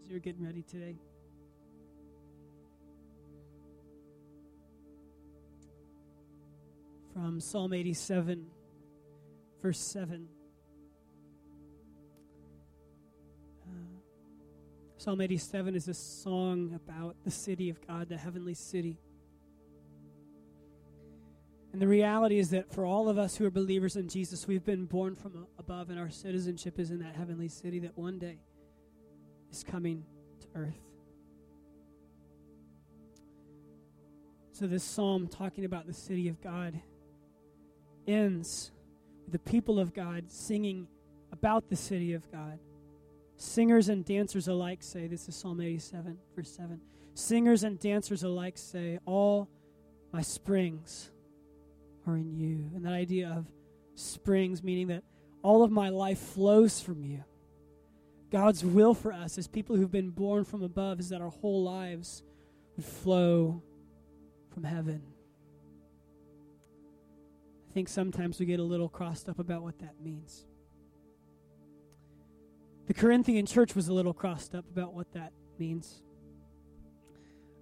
as 0.03 0.10
you're 0.10 0.19
getting 0.19 0.43
ready 0.45 0.61
today. 0.61 0.98
From 7.14 7.39
Psalm 7.39 7.72
87, 7.73 8.45
verse 9.61 9.80
7. 9.80 10.27
Uh, 13.65 13.72
Psalm 14.98 15.22
87 15.22 15.76
is 15.76 15.88
a 15.88 15.93
song 15.93 16.73
about 16.76 17.15
the 17.23 17.31
city 17.31 17.69
of 17.69 17.85
God, 17.88 18.10
the 18.10 18.18
heavenly 18.18 18.53
city. 18.53 18.98
And 21.72 21.81
the 21.81 21.88
reality 21.88 22.38
is 22.38 22.49
that 22.49 22.72
for 22.72 22.85
all 22.85 23.07
of 23.07 23.18
us 23.18 23.38
who 23.38 23.45
are 23.45 23.52
believers 23.52 23.95
in 23.95 24.10
Jesus, 24.10 24.45
we've 24.48 24.65
been 24.65 24.85
born 24.85 25.15
from 25.15 25.48
above, 25.57 25.89
and 25.89 25.98
our 25.98 26.10
citizenship 26.10 26.80
is 26.80 26.91
in 26.91 26.99
that 26.99 27.15
heavenly 27.15 27.48
city 27.48 27.80
that 27.80 27.98
one 27.98 28.19
day 28.19 28.39
is 29.52 29.64
coming 29.64 30.03
to 30.41 30.48
earth. 30.56 30.81
So, 34.52 34.68
this 34.68 34.84
psalm 34.84 35.27
talking 35.27 35.65
about 35.65 35.88
the 35.88 35.93
city 35.93 36.27
of 36.27 36.41
God 36.41 36.80
ends 38.06 38.72
with 39.23 39.31
the 39.31 39.39
people 39.39 39.80
of 39.80 39.93
God 39.93 40.30
singing 40.30 40.88
about 41.31 41.69
the 41.69 41.76
city 41.76 42.14
of 42.14 42.30
God. 42.31 42.60
Singers 43.38 43.89
and 43.89 44.06
dancers 44.06 44.48
alike 44.48 44.84
say, 44.84 45.07
this 45.07 45.27
is 45.27 45.35
Psalm 45.35 45.61
87, 45.61 46.18
verse 46.35 46.52
7. 46.52 46.80
Singers 47.15 47.64
and 47.64 47.80
dancers 47.80 48.23
alike 48.23 48.57
say, 48.57 48.99
All 49.06 49.49
my 50.14 50.22
springs 50.22 51.11
are 52.07 52.18
in 52.18 52.32
you. 52.32 52.72
And 52.76 52.86
that 52.86 52.94
idea 52.94 53.34
of 53.36 53.45
springs, 53.95 54.64
meaning 54.64 54.88
that 54.88 55.03
all 55.41 55.64
of 55.64 55.72
my 55.72 55.90
life 55.90 56.19
flows 56.19 56.80
from 56.80 57.03
you. 57.03 57.23
God's 58.32 58.64
will 58.64 58.94
for 58.94 59.11
us 59.11 59.38
as 59.38 59.48
people 59.48 59.76
who've 59.76 59.91
been 59.91 60.10
born 60.10 60.45
from 60.45 60.64
above 60.64 60.99
is 60.99 61.10
that 61.10 61.22
our 61.22 61.30
whole 61.30 61.64
lives 61.64 62.23
would 62.78 62.86
flow 62.86 63.61
from 64.53 64.64
heaven. 64.64 65.02
I 67.69 67.73
think 67.73 67.90
sometimes 67.90 68.40
we 68.40 68.45
get 68.45 68.60
a 68.60 68.64
little 68.64 68.90
crossed 68.90 69.30
up 69.30 69.40
about 69.40 69.64
what 69.64 69.80
that 69.80 69.95
means. 70.02 70.45
The 72.88 72.94
Corinthian 72.94 73.45
church 73.45 73.76
was 73.76 73.88
a 73.88 73.94
little 73.94 74.14
crossed 74.14 74.56
up 74.56 74.65
about 74.69 74.94
what 74.94 75.11
that 75.14 75.32
means. 75.57 76.02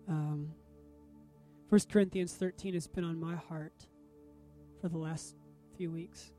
Um, 0.08 0.50
1 1.70 1.82
Corinthians 1.92 2.34
13 2.34 2.74
has 2.74 2.88
been 2.88 3.04
on 3.04 3.20
my 3.20 3.36
heart 3.36 3.89
for 4.82 4.90
the 4.90 4.98
last 4.98 5.36
few 5.78 5.92
weeks. 5.92 6.32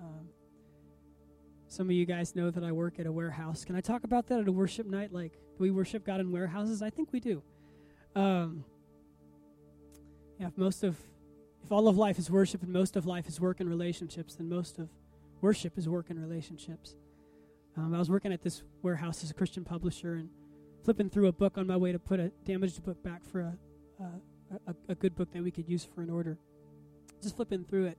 Um, 0.00 0.28
some 1.68 1.88
of 1.88 1.92
you 1.92 2.06
guys 2.06 2.36
know 2.36 2.50
that 2.50 2.62
I 2.62 2.72
work 2.72 2.98
at 2.98 3.06
a 3.06 3.12
warehouse. 3.12 3.64
Can 3.64 3.76
I 3.76 3.80
talk 3.80 4.04
about 4.04 4.26
that 4.28 4.40
at 4.40 4.48
a 4.48 4.52
worship 4.52 4.86
night? 4.86 5.12
Like, 5.12 5.32
do 5.32 5.58
we 5.58 5.70
worship 5.70 6.04
God 6.04 6.20
in 6.20 6.30
warehouses? 6.30 6.82
I 6.82 6.90
think 6.90 7.12
we 7.12 7.20
do. 7.20 7.42
Um, 8.14 8.64
yeah, 10.38 10.50
most 10.56 10.84
of, 10.84 10.96
if 11.64 11.72
all 11.72 11.88
of 11.88 11.96
life 11.96 12.18
is 12.18 12.30
worship 12.30 12.62
and 12.62 12.72
most 12.72 12.96
of 12.96 13.06
life 13.06 13.26
is 13.26 13.40
work 13.40 13.60
and 13.60 13.68
relationships, 13.68 14.34
then 14.34 14.48
most 14.48 14.78
of 14.78 14.88
worship 15.40 15.76
is 15.76 15.88
work 15.88 16.10
and 16.10 16.20
relationships. 16.20 16.96
Um, 17.76 17.94
I 17.94 17.98
was 17.98 18.08
working 18.08 18.32
at 18.32 18.42
this 18.42 18.62
warehouse 18.82 19.22
as 19.22 19.30
a 19.30 19.34
Christian 19.34 19.64
publisher 19.64 20.14
and 20.14 20.30
flipping 20.84 21.10
through 21.10 21.26
a 21.26 21.32
book 21.32 21.58
on 21.58 21.66
my 21.66 21.76
way 21.76 21.92
to 21.92 21.98
put 21.98 22.20
a 22.20 22.30
damaged 22.44 22.82
book 22.84 23.02
back 23.02 23.24
for 23.24 23.40
a, 23.40 23.58
a, 24.00 24.70
a, 24.70 24.74
a 24.90 24.94
good 24.94 25.14
book 25.14 25.32
that 25.32 25.42
we 25.42 25.50
could 25.50 25.68
use 25.68 25.84
for 25.84 26.00
an 26.00 26.10
order. 26.10 26.38
Just 27.22 27.36
flipping 27.36 27.64
through 27.64 27.86
it, 27.86 27.98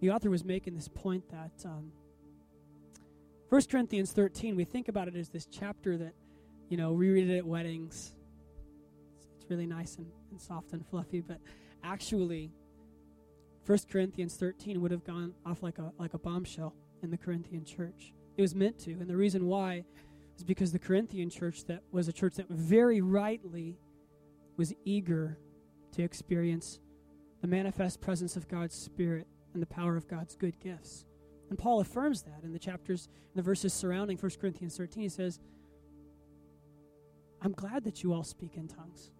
the 0.00 0.10
author 0.10 0.30
was 0.30 0.44
making 0.44 0.74
this 0.74 0.88
point 0.88 1.28
that 1.30 1.52
um, 1.64 1.92
1 3.48 3.62
Corinthians 3.70 4.12
13, 4.12 4.56
we 4.56 4.64
think 4.64 4.88
about 4.88 5.08
it 5.08 5.16
as 5.16 5.28
this 5.28 5.46
chapter 5.46 5.96
that, 5.96 6.14
you 6.68 6.76
know, 6.76 6.92
we 6.92 7.10
read 7.10 7.30
it 7.30 7.38
at 7.38 7.46
weddings. 7.46 8.14
It's, 9.16 9.26
it's 9.36 9.50
really 9.50 9.66
nice 9.66 9.96
and, 9.96 10.06
and 10.30 10.40
soft 10.40 10.72
and 10.72 10.84
fluffy, 10.86 11.20
but 11.20 11.38
actually, 11.82 12.50
1 13.66 13.78
Corinthians 13.90 14.34
13 14.36 14.80
would 14.80 14.90
have 14.90 15.04
gone 15.04 15.34
off 15.46 15.62
like 15.62 15.78
a, 15.78 15.92
like 15.98 16.14
a 16.14 16.18
bombshell 16.18 16.74
in 17.02 17.10
the 17.10 17.16
Corinthian 17.16 17.64
church. 17.64 18.12
It 18.36 18.42
was 18.42 18.54
meant 18.54 18.78
to. 18.80 18.92
And 18.92 19.08
the 19.08 19.16
reason 19.16 19.46
why 19.46 19.84
is 20.36 20.44
because 20.44 20.72
the 20.72 20.78
Corinthian 20.78 21.30
church 21.30 21.64
that 21.66 21.82
was 21.92 22.08
a 22.08 22.12
church 22.12 22.34
that 22.34 22.48
very 22.48 23.00
rightly 23.00 23.78
was 24.56 24.74
eager 24.84 25.38
to 25.92 26.02
experience 26.02 26.80
the 27.44 27.48
manifest 27.48 28.00
presence 28.00 28.36
of 28.36 28.48
God's 28.48 28.74
Spirit 28.74 29.26
and 29.52 29.60
the 29.60 29.66
power 29.66 29.98
of 29.98 30.08
God's 30.08 30.34
good 30.34 30.58
gifts. 30.60 31.04
And 31.50 31.58
Paul 31.58 31.80
affirms 31.80 32.22
that 32.22 32.40
in 32.42 32.54
the 32.54 32.58
chapters, 32.58 33.10
in 33.34 33.36
the 33.36 33.42
verses 33.42 33.74
surrounding 33.74 34.16
1 34.16 34.32
Corinthians 34.40 34.78
13. 34.78 35.02
He 35.02 35.08
says, 35.10 35.40
I'm 37.42 37.52
glad 37.52 37.84
that 37.84 38.02
you 38.02 38.14
all 38.14 38.24
speak 38.24 38.56
in 38.56 38.66
tongues. 38.66 39.10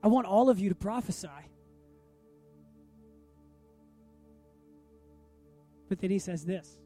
I 0.00 0.06
want 0.06 0.28
all 0.28 0.48
of 0.48 0.60
you 0.60 0.68
to 0.68 0.76
prophesy. 0.76 1.26
But 5.88 5.98
then 5.98 6.10
he 6.10 6.20
says 6.20 6.44
this 6.44 6.78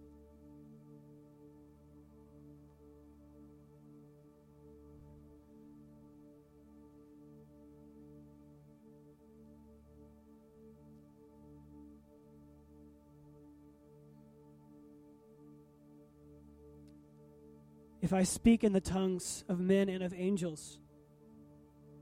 If 18.07 18.13
I 18.13 18.23
speak 18.23 18.63
in 18.63 18.73
the 18.73 18.81
tongues 18.81 19.45
of 19.49 19.59
men 19.59 19.89
and 19.89 20.01
of 20.01 20.15
angels, 20.15 20.79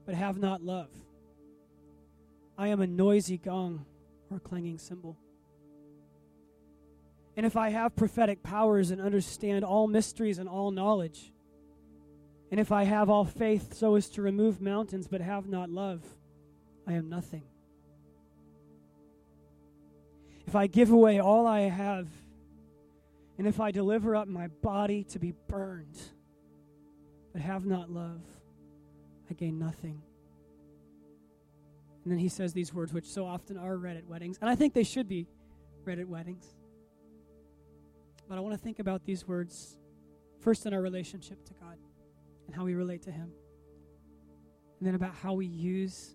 but 0.04 0.14
have 0.14 0.36
not 0.36 0.62
love, 0.62 0.90
I 2.58 2.68
am 2.68 2.82
a 2.82 2.86
noisy 2.86 3.38
gong 3.38 3.86
or 4.30 4.36
a 4.36 4.40
clanging 4.40 4.76
cymbal. 4.76 5.16
And 7.38 7.46
if 7.46 7.56
I 7.56 7.70
have 7.70 7.96
prophetic 7.96 8.42
powers 8.42 8.90
and 8.90 9.00
understand 9.00 9.64
all 9.64 9.86
mysteries 9.86 10.38
and 10.38 10.46
all 10.46 10.70
knowledge, 10.70 11.32
and 12.50 12.60
if 12.60 12.70
I 12.70 12.84
have 12.84 13.08
all 13.08 13.24
faith 13.24 13.72
so 13.72 13.94
as 13.94 14.10
to 14.10 14.20
remove 14.20 14.60
mountains 14.60 15.08
but 15.08 15.22
have 15.22 15.48
not 15.48 15.70
love, 15.70 16.02
I 16.86 16.92
am 16.92 17.08
nothing. 17.08 17.44
If 20.46 20.54
I 20.54 20.66
give 20.66 20.90
away 20.90 21.18
all 21.18 21.46
I 21.46 21.60
have, 21.60 22.08
and 23.38 23.46
if 23.46 23.60
I 23.60 23.70
deliver 23.70 24.14
up 24.14 24.28
my 24.28 24.48
body 24.48 25.04
to 25.04 25.18
be 25.18 25.32
burned, 25.48 25.98
but 27.32 27.42
have 27.42 27.66
not 27.66 27.90
love, 27.90 28.22
I 29.28 29.34
gain 29.34 29.58
nothing. 29.58 30.00
And 32.04 32.12
then 32.12 32.18
he 32.18 32.28
says 32.28 32.52
these 32.52 32.72
words, 32.72 32.92
which 32.92 33.06
so 33.06 33.26
often 33.26 33.56
are 33.56 33.76
read 33.76 33.96
at 33.96 34.06
weddings, 34.06 34.38
and 34.40 34.48
I 34.48 34.54
think 34.54 34.74
they 34.74 34.84
should 34.84 35.08
be 35.08 35.26
read 35.84 35.98
at 35.98 36.08
weddings. 36.08 36.54
But 38.28 38.38
I 38.38 38.40
want 38.40 38.54
to 38.54 38.62
think 38.62 38.78
about 38.78 39.04
these 39.04 39.26
words 39.26 39.78
first 40.40 40.66
in 40.66 40.74
our 40.74 40.80
relationship 40.80 41.44
to 41.46 41.54
God 41.54 41.78
and 42.46 42.54
how 42.54 42.64
we 42.64 42.74
relate 42.74 43.02
to 43.02 43.10
Him, 43.10 43.32
and 44.78 44.86
then 44.86 44.94
about 44.94 45.14
how 45.14 45.32
we 45.32 45.46
use 45.46 46.14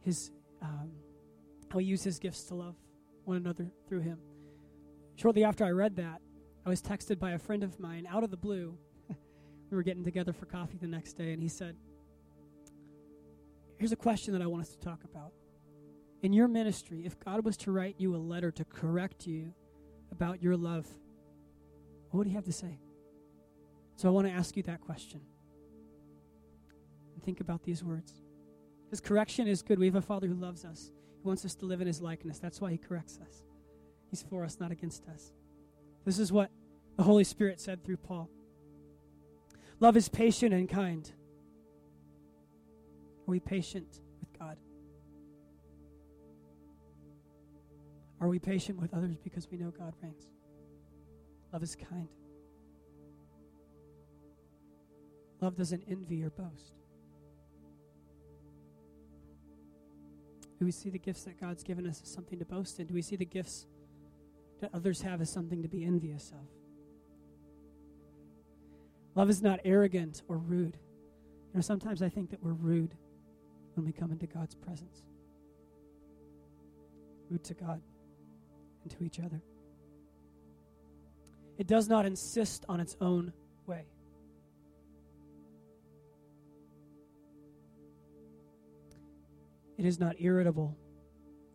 His 0.00 0.32
um, 0.60 0.90
how 1.70 1.78
we 1.78 1.84
use 1.84 2.02
His 2.02 2.18
gifts 2.18 2.44
to 2.44 2.54
love 2.54 2.74
one 3.24 3.36
another 3.36 3.70
through 3.88 4.00
Him. 4.00 4.18
Shortly 5.16 5.44
after 5.44 5.64
I 5.64 5.70
read 5.70 5.96
that, 5.96 6.20
I 6.66 6.68
was 6.68 6.82
texted 6.82 7.18
by 7.18 7.32
a 7.32 7.38
friend 7.38 7.62
of 7.62 7.78
mine 7.78 8.06
out 8.10 8.24
of 8.24 8.30
the 8.30 8.36
blue. 8.36 8.76
we 9.08 9.76
were 9.76 9.82
getting 9.82 10.04
together 10.04 10.32
for 10.32 10.46
coffee 10.46 10.78
the 10.80 10.86
next 10.86 11.14
day, 11.14 11.32
and 11.32 11.42
he 11.42 11.48
said, 11.48 11.76
Here's 13.78 13.92
a 13.92 13.96
question 13.96 14.32
that 14.32 14.42
I 14.42 14.46
want 14.46 14.62
us 14.62 14.70
to 14.70 14.78
talk 14.78 15.04
about. 15.04 15.32
In 16.22 16.32
your 16.32 16.48
ministry, 16.48 17.04
if 17.04 17.18
God 17.20 17.44
was 17.44 17.56
to 17.58 17.72
write 17.72 17.96
you 17.98 18.16
a 18.16 18.18
letter 18.18 18.50
to 18.52 18.64
correct 18.64 19.26
you 19.26 19.52
about 20.10 20.42
your 20.42 20.56
love, 20.56 20.86
what 22.10 22.18
would 22.18 22.26
he 22.26 22.34
have 22.34 22.44
to 22.44 22.52
say? 22.52 22.78
So 23.96 24.08
I 24.08 24.10
want 24.10 24.26
to 24.26 24.32
ask 24.32 24.56
you 24.56 24.62
that 24.64 24.80
question. 24.80 25.20
And 27.14 27.22
think 27.22 27.40
about 27.40 27.62
these 27.62 27.84
words. 27.84 28.22
Because 28.86 29.00
correction 29.00 29.46
is 29.46 29.62
good. 29.62 29.78
We 29.78 29.86
have 29.86 29.96
a 29.96 30.02
Father 30.02 30.26
who 30.26 30.34
loves 30.34 30.64
us. 30.64 30.92
He 31.20 31.26
wants 31.26 31.44
us 31.44 31.54
to 31.56 31.66
live 31.66 31.80
in 31.80 31.86
his 31.86 32.00
likeness. 32.00 32.38
That's 32.38 32.60
why 32.60 32.70
he 32.70 32.78
corrects 32.78 33.18
us. 33.20 33.44
He's 34.14 34.22
for 34.22 34.44
us, 34.44 34.60
not 34.60 34.70
against 34.70 35.08
us. 35.08 35.32
This 36.04 36.20
is 36.20 36.30
what 36.30 36.48
the 36.96 37.02
Holy 37.02 37.24
Spirit 37.24 37.60
said 37.60 37.84
through 37.84 37.96
Paul. 37.96 38.30
Love 39.80 39.96
is 39.96 40.08
patient 40.08 40.54
and 40.54 40.68
kind. 40.68 41.10
Are 43.26 43.32
we 43.32 43.40
patient 43.40 43.98
with 44.20 44.38
God? 44.38 44.56
Are 48.20 48.28
we 48.28 48.38
patient 48.38 48.80
with 48.80 48.94
others 48.94 49.16
because 49.18 49.50
we 49.50 49.58
know 49.58 49.72
God 49.76 49.94
reigns? 50.00 50.28
Love 51.52 51.64
is 51.64 51.74
kind. 51.74 52.06
Love 55.40 55.56
doesn't 55.56 55.82
envy 55.90 56.22
or 56.22 56.30
boast. 56.30 56.74
Do 60.60 60.64
we 60.64 60.70
see 60.70 60.90
the 60.90 61.00
gifts 61.00 61.24
that 61.24 61.40
God's 61.40 61.64
given 61.64 61.84
us 61.84 62.00
as 62.00 62.08
something 62.08 62.38
to 62.38 62.44
boast 62.44 62.78
in? 62.78 62.86
Do 62.86 62.94
we 62.94 63.02
see 63.02 63.16
the 63.16 63.24
gifts 63.24 63.66
that 64.60 64.70
others 64.74 65.02
have 65.02 65.20
as 65.20 65.30
something 65.30 65.62
to 65.62 65.68
be 65.68 65.84
envious 65.84 66.30
of? 66.32 66.46
Love 69.14 69.30
is 69.30 69.42
not 69.42 69.60
arrogant 69.64 70.22
or 70.28 70.38
rude. 70.38 70.76
You 71.52 71.58
know, 71.58 71.60
sometimes 71.60 72.02
I 72.02 72.08
think 72.08 72.30
that 72.30 72.42
we're 72.42 72.52
rude 72.52 72.94
when 73.74 73.86
we 73.86 73.92
come 73.92 74.10
into 74.10 74.26
God's 74.26 74.54
presence. 74.54 75.02
Rude 77.30 77.44
to 77.44 77.54
God 77.54 77.80
and 78.82 78.90
to 78.90 79.04
each 79.04 79.20
other. 79.20 79.40
It 81.58 81.66
does 81.66 81.88
not 81.88 82.06
insist 82.06 82.64
on 82.68 82.80
its 82.80 82.96
own 83.00 83.32
way. 83.66 83.86
It 89.78 89.84
is 89.84 90.00
not 90.00 90.16
irritable 90.18 90.76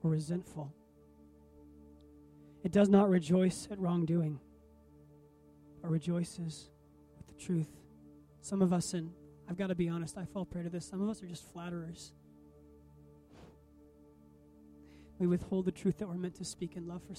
or 0.03 0.11
resentful. 0.11 0.73
It 2.63 2.71
does 2.71 2.89
not 2.89 3.09
rejoice 3.09 3.67
at 3.71 3.79
wrongdoing, 3.79 4.39
but 5.81 5.89
rejoices 5.89 6.69
with 7.17 7.27
the 7.27 7.43
truth. 7.43 7.69
Some 8.41 8.61
of 8.61 8.73
us, 8.73 8.93
and 8.93 9.11
I've 9.49 9.57
got 9.57 9.67
to 9.67 9.75
be 9.75 9.89
honest, 9.89 10.17
I 10.17 10.25
fall 10.25 10.45
prey 10.45 10.63
to 10.63 10.69
this. 10.69 10.85
Some 10.85 11.01
of 11.01 11.09
us 11.09 11.23
are 11.23 11.27
just 11.27 11.51
flatterers. 11.51 12.13
We 15.19 15.27
withhold 15.27 15.65
the 15.65 15.71
truth 15.71 15.97
that 15.97 16.07
we're 16.07 16.15
meant 16.15 16.35
to 16.35 16.45
speak 16.45 16.75
in 16.75 16.87
love 16.87 17.01
for. 17.03 17.13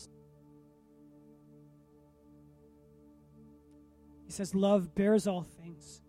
He 4.27 4.33
says, 4.33 4.55
Love 4.55 4.95
bears 4.95 5.27
all 5.27 5.43
things, 5.43 6.03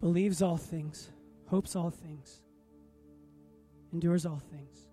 believes 0.00 0.42
all 0.42 0.56
things, 0.56 1.10
hopes 1.46 1.76
all 1.76 1.90
things, 1.90 2.42
endures 3.92 4.26
all 4.26 4.42
things. 4.50 4.88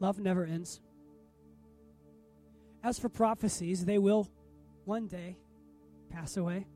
Love 0.00 0.18
never 0.18 0.44
ends. 0.44 0.80
As 2.82 2.98
for 2.98 3.08
prophecies, 3.08 3.84
they 3.84 3.98
will 3.98 4.28
one 4.84 5.06
day 5.06 5.36
pass 6.10 6.36
away. 6.36 6.66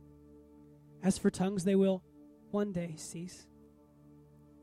As 1.02 1.18
for 1.18 1.30
tongues, 1.30 1.64
they 1.64 1.74
will 1.74 2.02
one 2.50 2.72
day 2.72 2.94
cease. 2.96 3.46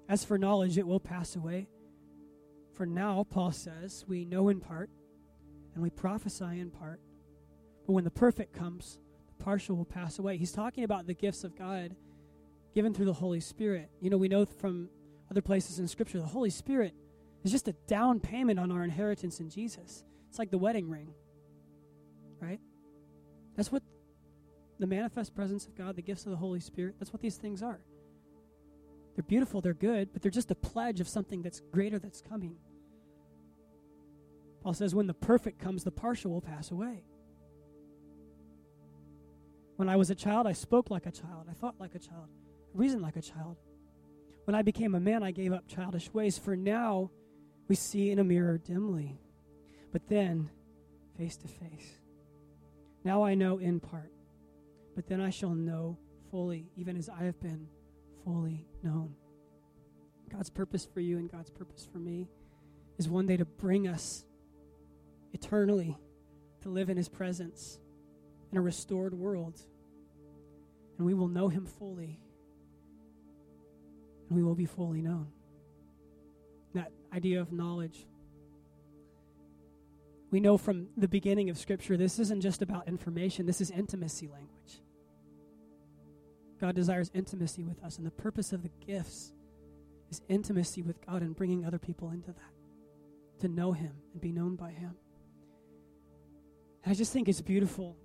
As 0.08 0.24
for 0.24 0.38
knowledge, 0.38 0.78
it 0.78 0.88
will 0.88 1.00
pass 1.00 1.36
away. 1.36 1.68
For 2.74 2.86
now, 2.86 3.26
Paul 3.30 3.52
says, 3.52 4.06
we 4.08 4.26
know 4.26 4.50
in 4.50 4.60
part 4.60 4.90
and 5.74 5.84
we 5.84 5.90
prophesy 5.90 6.60
in 6.60 6.70
part. 6.72 7.00
But 7.86 7.94
when 7.94 8.04
the 8.04 8.12
perfect 8.12 8.54
comes, 8.54 9.00
the 9.28 9.44
partial 9.44 9.76
will 9.76 9.86
pass 9.86 10.20
away. 10.20 10.38
He's 10.38 10.52
talking 10.52 10.84
about 10.84 11.08
the 11.08 11.14
gifts 11.14 11.44
of 11.44 11.58
God 11.58 11.96
given 12.74 12.94
through 12.94 13.06
the 13.06 13.14
Holy 13.14 13.40
Spirit. 13.40 13.90
You 14.00 14.10
know, 14.10 14.18
we 14.18 14.28
know 14.28 14.46
from 14.46 14.90
other 15.30 15.42
places 15.42 15.80
in 15.80 15.88
Scripture 15.88 16.20
the 16.20 16.26
Holy 16.26 16.50
Spirit 16.50 16.94
is 17.44 17.52
just 17.52 17.68
a 17.68 17.74
down 17.88 18.20
payment 18.20 18.60
on 18.60 18.72
our 18.72 18.84
inheritance 18.84 19.40
in 19.40 19.50
Jesus. 19.50 20.04
It's 20.30 20.40
like 20.40 20.52
the 20.52 20.58
wedding 20.58 20.90
ring, 20.90 21.14
right? 22.42 22.60
That's 23.56 23.72
what 23.72 23.84
the 24.80 24.88
manifest 24.88 25.36
presence 25.36 25.68
of 25.68 25.76
God, 25.76 25.96
the 25.96 26.02
gifts 26.02 26.26
of 26.26 26.32
the 26.32 26.38
Holy 26.38 26.60
Spirit, 26.60 26.96
that's 27.00 27.14
what 27.14 27.22
these 27.22 27.38
things 27.38 27.62
are. 27.62 27.80
They're 29.16 29.24
beautiful, 29.24 29.62
they're 29.62 29.74
good, 29.74 30.10
but 30.12 30.22
they're 30.22 30.32
just 30.32 30.52
a 30.52 30.56
pledge 30.56 31.00
of 31.00 31.08
something 31.08 31.42
that's 31.42 31.62
greater 31.72 32.00
that's 32.00 32.22
coming. 32.22 32.56
Paul 34.64 34.74
says, 34.74 34.96
when 34.96 35.08
the 35.08 35.14
perfect 35.14 35.60
comes, 35.60 35.84
the 35.84 35.92
partial 35.92 36.32
will 36.32 36.42
pass 36.42 36.72
away. 36.72 37.04
When 39.76 39.90
I 39.90 39.96
was 39.96 40.10
a 40.10 40.16
child, 40.16 40.48
I 40.48 40.54
spoke 40.54 40.90
like 40.90 41.06
a 41.06 41.12
child, 41.12 41.48
I 41.50 41.54
thought 41.54 41.76
like 41.80 41.96
a 41.96 42.00
child, 42.00 42.30
I 42.74 42.78
reasoned 42.78 43.02
like 43.02 43.18
a 43.18 43.22
child. 43.22 43.58
When 44.46 44.56
I 44.56 44.64
became 44.64 44.96
a 44.96 45.00
man, 45.00 45.24
I 45.24 45.32
gave 45.32 45.54
up 45.54 45.68
childish 45.68 46.12
ways. 46.14 46.38
For 46.38 46.56
now, 46.56 47.12
we 47.68 47.76
see 47.76 48.10
in 48.10 48.20
a 48.20 48.24
mirror 48.24 48.58
dimly, 48.58 49.20
but 49.92 50.08
then 50.08 50.50
face 51.18 51.38
to 51.38 51.48
face. 51.48 52.01
Now 53.04 53.24
I 53.24 53.34
know 53.34 53.58
in 53.58 53.80
part, 53.80 54.12
but 54.96 55.08
then 55.08 55.22
I 55.22 55.30
shall 55.30 55.56
know 55.56 55.98
fully, 56.30 56.70
even 56.76 56.98
as 56.98 57.10
I 57.10 57.24
have 57.24 57.40
been 57.42 57.68
fully 58.24 58.66
known. 58.84 59.16
God's 60.32 60.50
purpose 60.50 60.88
for 60.92 61.00
you 61.00 61.18
and 61.18 61.30
God's 61.30 61.50
purpose 61.50 61.88
for 61.92 61.98
me 61.98 62.30
is 62.98 63.10
one 63.10 63.26
day 63.26 63.38
to 63.38 63.46
bring 63.46 63.88
us 63.88 64.24
eternally 65.34 65.98
to 66.62 66.70
live 66.70 66.90
in 66.90 66.98
His 66.98 67.10
presence 67.10 67.80
in 68.52 68.58
a 68.58 68.62
restored 68.62 69.14
world. 69.14 69.60
And 70.98 71.08
we 71.08 71.14
will 71.14 71.28
know 71.28 71.48
Him 71.48 71.66
fully, 71.66 72.20
and 74.30 74.38
we 74.38 74.44
will 74.44 74.56
be 74.56 74.66
fully 74.66 75.02
known. 75.02 75.28
That 76.76 76.92
idea 77.14 77.42
of 77.42 77.52
knowledge. 77.52 78.06
We 80.32 80.40
know 80.40 80.58
from 80.58 80.88
the 80.96 81.10
beginning 81.10 81.50
of 81.50 81.58
Scripture, 81.58 81.98
this 81.98 82.18
isn't 82.18 82.42
just 82.42 82.62
about 82.62 82.88
information, 82.88 83.46
this 83.46 83.60
is 83.60 83.70
intimacy 83.70 84.28
language. 84.28 84.82
God 86.60 86.74
desires 86.74 87.12
intimacy 87.14 87.64
with 87.64 87.84
us, 87.84 87.98
and 87.98 88.08
the 88.08 88.12
purpose 88.12 88.54
of 88.54 88.64
the 88.64 88.72
gifts 88.86 89.34
is 90.10 90.22
intimacy 90.30 90.84
with 90.84 91.06
God 91.06 91.22
and 91.22 91.36
bringing 91.36 91.66
other 91.66 91.80
people 91.80 92.12
into 92.12 92.32
that, 92.32 93.42
to 93.42 93.50
know 93.50 93.74
Him 93.74 93.94
and 94.14 94.22
be 94.22 94.32
known 94.32 94.56
by 94.56 94.72
Him. 94.72 94.96
And 96.84 96.92
I 96.92 96.96
just 96.96 97.12
think 97.12 97.28
it's 97.28 97.42
beautiful. 97.42 97.98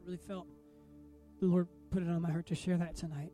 I 0.00 0.04
really 0.04 0.18
felt 0.18 0.48
the 1.40 1.46
Lord 1.46 1.68
put 1.90 2.02
it 2.02 2.08
on 2.08 2.20
my 2.22 2.30
heart 2.30 2.46
to 2.46 2.56
share 2.56 2.76
that 2.78 2.96
tonight. 2.96 3.30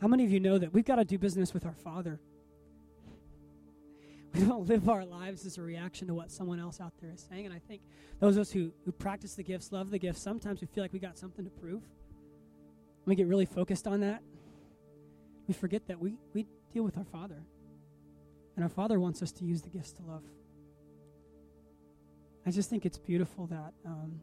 How 0.00 0.08
many 0.08 0.24
of 0.24 0.30
you 0.30 0.40
know 0.40 0.56
that 0.56 0.72
we've 0.72 0.84
got 0.84 0.96
to 0.96 1.04
do 1.04 1.18
business 1.18 1.52
with 1.52 1.66
our 1.66 1.74
Father? 1.74 2.20
We 4.40 4.46
don't 4.46 4.66
live 4.66 4.88
our 4.88 5.04
lives 5.04 5.44
as 5.44 5.58
a 5.58 5.62
reaction 5.62 6.08
to 6.08 6.14
what 6.14 6.30
someone 6.30 6.58
else 6.58 6.80
out 6.80 6.94
there 7.02 7.10
is 7.12 7.26
saying. 7.28 7.44
And 7.44 7.54
I 7.54 7.58
think 7.58 7.82
those 8.20 8.36
of 8.36 8.40
us 8.40 8.50
who, 8.50 8.72
who 8.86 8.92
practice 8.92 9.34
the 9.34 9.42
gifts, 9.42 9.70
love 9.70 9.90
the 9.90 9.98
gifts, 9.98 10.22
sometimes 10.22 10.62
we 10.62 10.66
feel 10.66 10.82
like 10.82 10.94
we 10.94 10.98
got 10.98 11.18
something 11.18 11.44
to 11.44 11.50
prove. 11.50 11.82
We 13.04 13.14
get 13.16 13.26
really 13.26 13.44
focused 13.44 13.86
on 13.86 14.00
that. 14.00 14.22
We 15.46 15.52
forget 15.52 15.86
that 15.88 16.00
we, 16.00 16.14
we 16.32 16.46
deal 16.72 16.84
with 16.84 16.96
our 16.96 17.04
Father. 17.04 17.42
And 18.56 18.64
our 18.64 18.70
Father 18.70 18.98
wants 18.98 19.22
us 19.22 19.30
to 19.32 19.44
use 19.44 19.60
the 19.60 19.68
gifts 19.68 19.92
to 19.92 20.02
love. 20.04 20.24
I 22.46 22.50
just 22.50 22.70
think 22.70 22.86
it's 22.86 22.98
beautiful 22.98 23.46
that 23.48 23.74
um, 23.84 24.20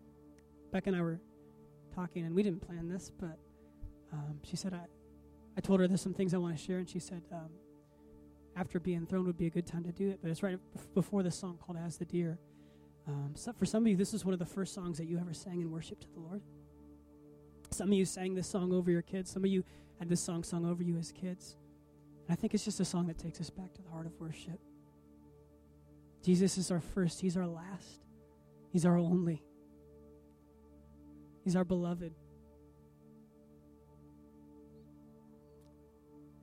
Beck 0.71 0.87
and 0.87 0.95
I 0.95 1.01
were 1.01 1.19
talking, 1.93 2.25
and 2.25 2.33
we 2.33 2.41
didn't 2.41 2.65
plan 2.65 2.89
this, 2.89 3.11
but 3.19 3.37
um, 4.11 4.39
she 4.41 4.55
said, 4.55 4.73
I, 4.73 4.87
I 5.55 5.61
told 5.61 5.79
her 5.79 5.87
there's 5.87 6.01
some 6.01 6.15
things 6.15 6.33
I 6.33 6.37
want 6.37 6.57
to 6.57 6.63
share, 6.63 6.79
and 6.79 6.89
she 6.89 6.97
said, 6.97 7.21
um, 7.31 7.49
after 8.57 8.79
Be 8.79 8.95
Enthroned 8.95 9.25
would 9.27 9.37
be 9.37 9.47
a 9.47 9.51
good 9.51 9.67
time 9.67 9.83
to 9.83 9.91
do 9.91 10.09
it, 10.09 10.19
but 10.21 10.31
it's 10.31 10.41
right 10.41 10.59
before 10.93 11.21
the 11.21 11.31
song 11.31 11.59
called 11.63 11.77
As 11.77 11.97
the 11.97 12.05
Deer. 12.05 12.39
Um, 13.07 13.31
so 13.35 13.53
for 13.53 13.65
some 13.65 13.83
of 13.83 13.87
you, 13.87 13.95
this 13.95 14.13
is 14.13 14.25
one 14.25 14.33
of 14.33 14.39
the 14.39 14.45
first 14.45 14.73
songs 14.73 14.97
that 14.97 15.05
you 15.05 15.17
ever 15.19 15.33
sang 15.33 15.61
in 15.61 15.71
worship 15.71 15.99
to 16.01 16.07
the 16.13 16.19
Lord. 16.19 16.41
Some 17.71 17.89
of 17.89 17.93
you 17.93 18.05
sang 18.05 18.33
this 18.33 18.47
song 18.47 18.73
over 18.73 18.89
your 18.89 19.01
kids. 19.01 19.31
Some 19.31 19.43
of 19.43 19.49
you 19.49 19.63
had 19.99 20.09
this 20.09 20.21
song 20.21 20.43
sung 20.43 20.65
over 20.65 20.83
you 20.83 20.97
as 20.97 21.11
kids. 21.11 21.55
And 22.27 22.33
I 22.33 22.35
think 22.35 22.53
it's 22.53 22.65
just 22.65 22.79
a 22.79 22.85
song 22.85 23.07
that 23.07 23.17
takes 23.17 23.39
us 23.39 23.49
back 23.49 23.73
to 23.75 23.81
the 23.81 23.89
heart 23.89 24.05
of 24.05 24.19
worship. 24.19 24.59
Jesus 26.23 26.57
is 26.57 26.71
our 26.71 26.81
first, 26.81 27.21
He's 27.21 27.37
our 27.37 27.47
last, 27.47 28.01
He's 28.71 28.85
our 28.85 28.97
only, 28.97 29.43
He's 31.43 31.55
our 31.55 31.63
beloved. 31.63 32.13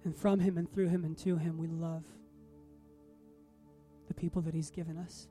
And 0.05 0.17
from 0.17 0.39
Him 0.39 0.59
and 0.59 0.71
through 0.71 0.89
Him 0.89 1.05
and 1.05 1.17
to 1.19 1.37
Him, 1.37 1.57
we 1.57 1.67
love 1.67 2.05
the 4.07 4.15
people 4.15 4.43
that 4.43 4.55
He's 4.55 4.71
given 4.71 4.99
us. 4.99 5.29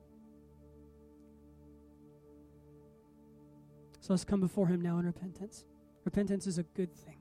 So 4.00 4.12
let's 4.12 4.24
come 4.24 4.40
before 4.40 4.66
Him 4.66 4.82
now 4.82 4.98
in 4.98 5.06
repentance. 5.06 5.64
Repentance 6.04 6.46
is 6.46 6.58
a 6.58 6.62
good 6.62 6.92
thing, 6.92 7.16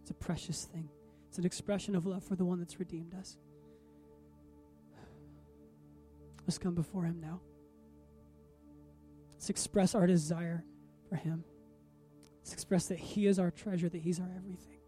it's 0.00 0.10
a 0.10 0.14
precious 0.14 0.64
thing, 0.64 0.88
it's 1.28 1.38
an 1.38 1.44
expression 1.44 1.94
of 1.94 2.06
love 2.06 2.24
for 2.24 2.34
the 2.34 2.44
one 2.44 2.58
that's 2.58 2.80
redeemed 2.80 3.14
us. 3.14 3.36
Let's 6.46 6.58
come 6.58 6.74
before 6.74 7.04
Him 7.04 7.20
now. 7.20 7.40
Let's 9.32 9.50
express 9.50 9.94
our 9.94 10.08
desire 10.08 10.64
for 11.08 11.14
Him. 11.14 11.44
Let's 12.38 12.52
express 12.52 12.86
that 12.86 12.98
He 12.98 13.26
is 13.26 13.38
our 13.38 13.52
treasure, 13.52 13.88
that 13.88 14.00
He's 14.00 14.18
our 14.18 14.30
everything. 14.36 14.79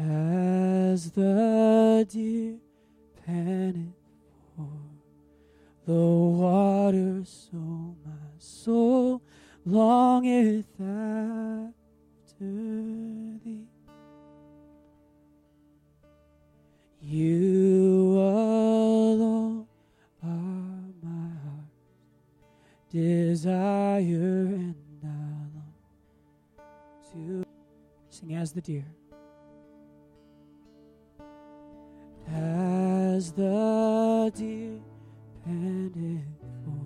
As 0.00 1.10
the 1.10 2.06
deer 2.08 2.54
panteth 3.26 3.94
for 4.54 4.70
the 5.86 5.92
water, 5.92 7.24
so 7.24 7.56
my 8.06 8.12
soul 8.38 9.20
longeth 9.66 10.68
after 10.80 11.74
thee. 13.44 13.66
You 17.02 18.18
alone 18.20 19.66
are 20.22 20.92
my 21.02 21.30
heart's 21.42 21.74
desire, 22.88 24.46
and 24.46 24.76
I 25.02 25.06
long 25.56 25.74
to 27.12 27.44
sing 28.10 28.34
as 28.36 28.52
the 28.52 28.60
deer. 28.60 28.86
as 32.34 33.32
the 33.32 34.30
deer 34.34 34.80
panted 35.44 36.24
for 36.64 36.84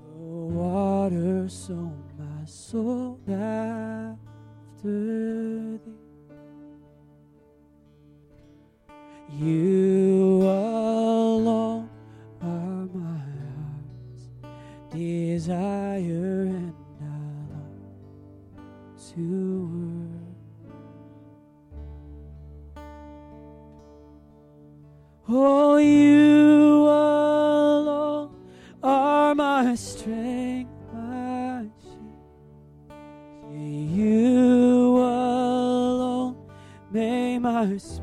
the 0.00 0.16
water, 0.54 1.48
so 1.48 1.92
my 2.18 2.44
soul 2.44 3.18
after 3.28 4.18
thee. 5.78 5.98
You 9.38 10.42
alone 10.42 11.88
are 12.42 12.86
my 12.92 13.18
heart's 13.60 14.26
desire, 14.90 16.42
and 16.42 16.74
I 17.00 17.04
long 17.52 17.80
to. 19.14 19.51
Oh, 25.34 25.78
you 25.78 26.82
alone 26.84 28.36
are 28.82 29.34
my 29.34 29.74
strength, 29.76 30.70
my 30.92 31.64
shield. 31.80 33.48
You 33.50 34.98
alone 34.98 36.36
may 36.90 37.38
my 37.38 37.78
spirit. 37.78 38.01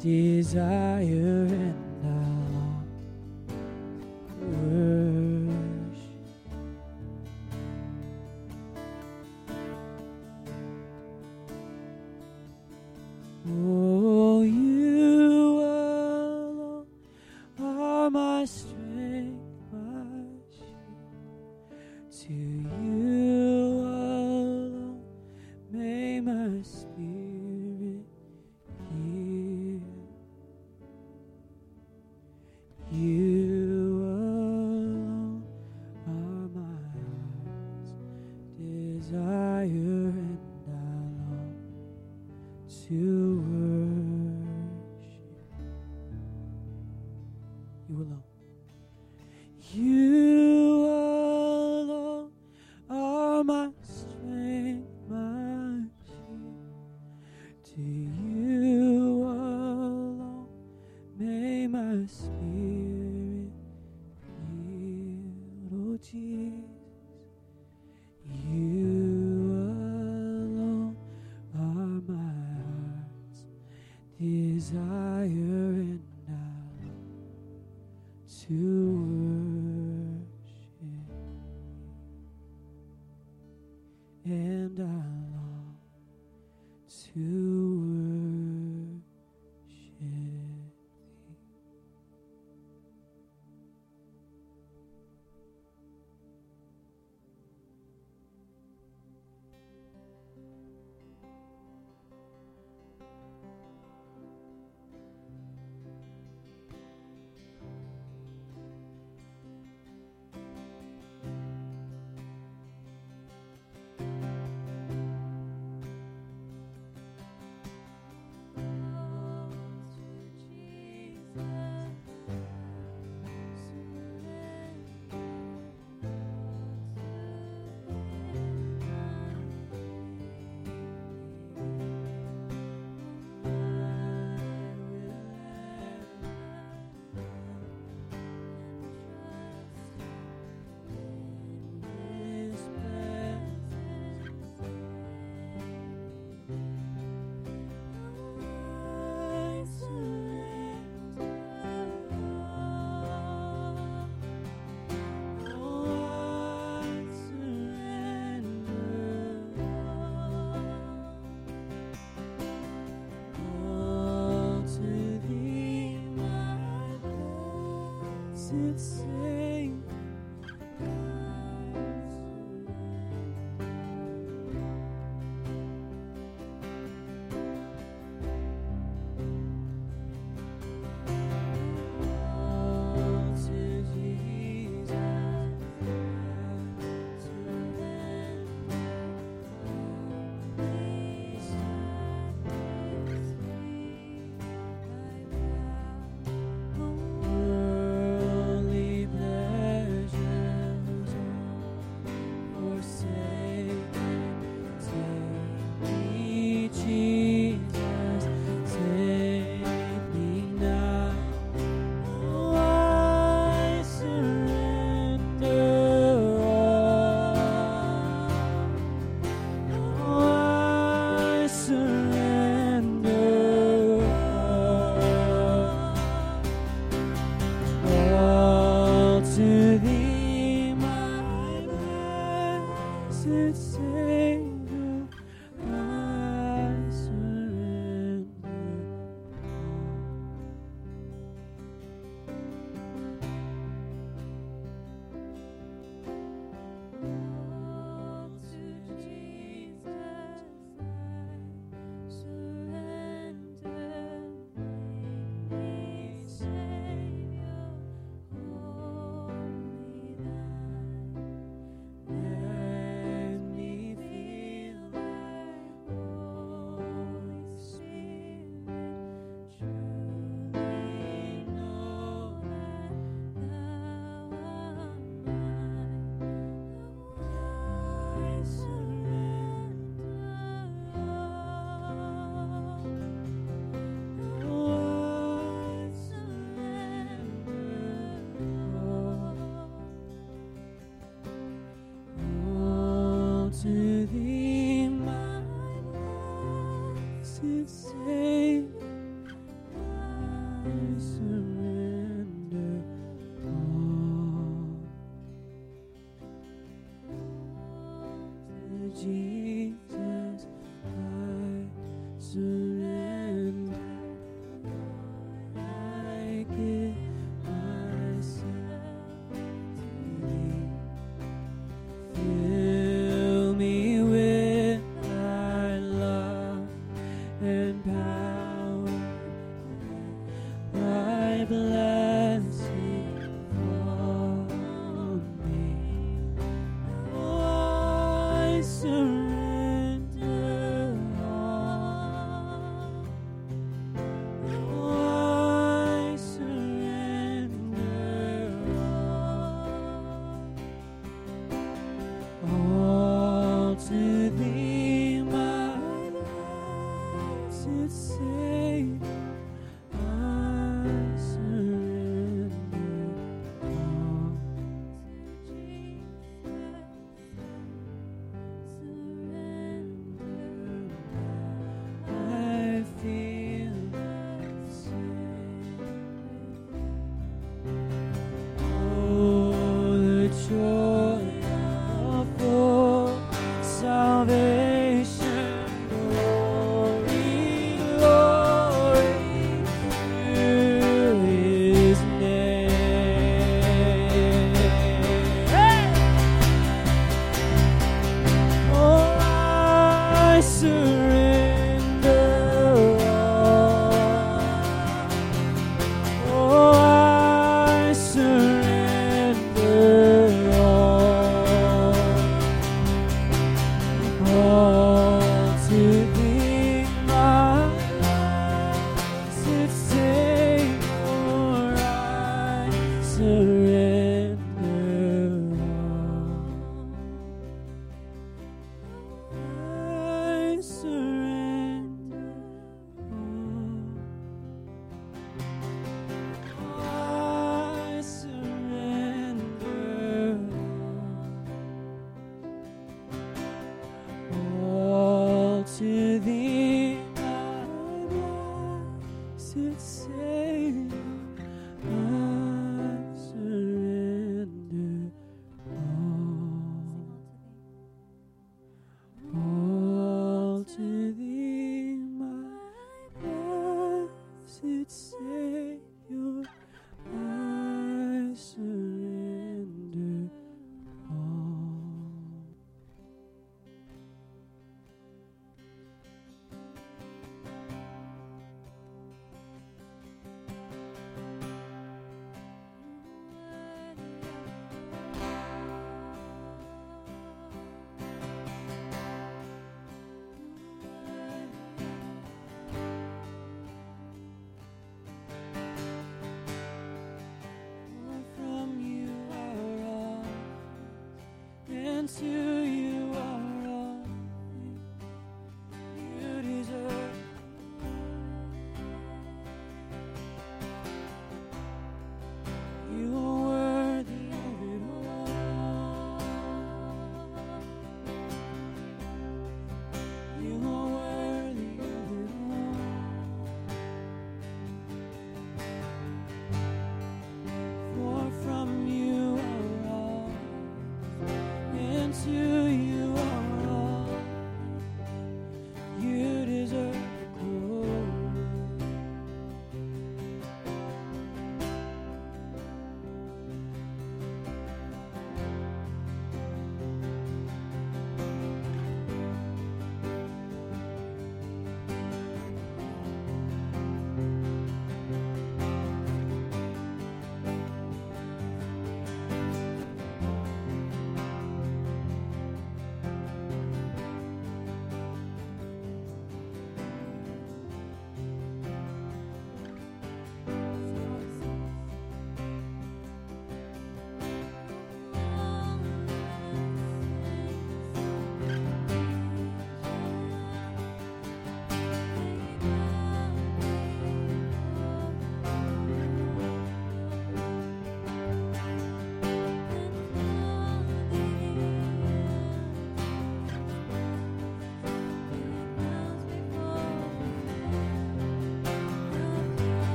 desire 0.00 1.46
and 1.50 2.34
I. 2.34 2.37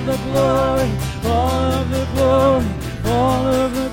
of 0.00 0.06
the 0.06 0.16
glory, 0.32 0.90
all 1.24 1.72
of 1.72 1.90
the 1.90 2.04
glory, 2.14 2.66
all 3.04 3.46
of 3.46 3.74
the 3.74 3.89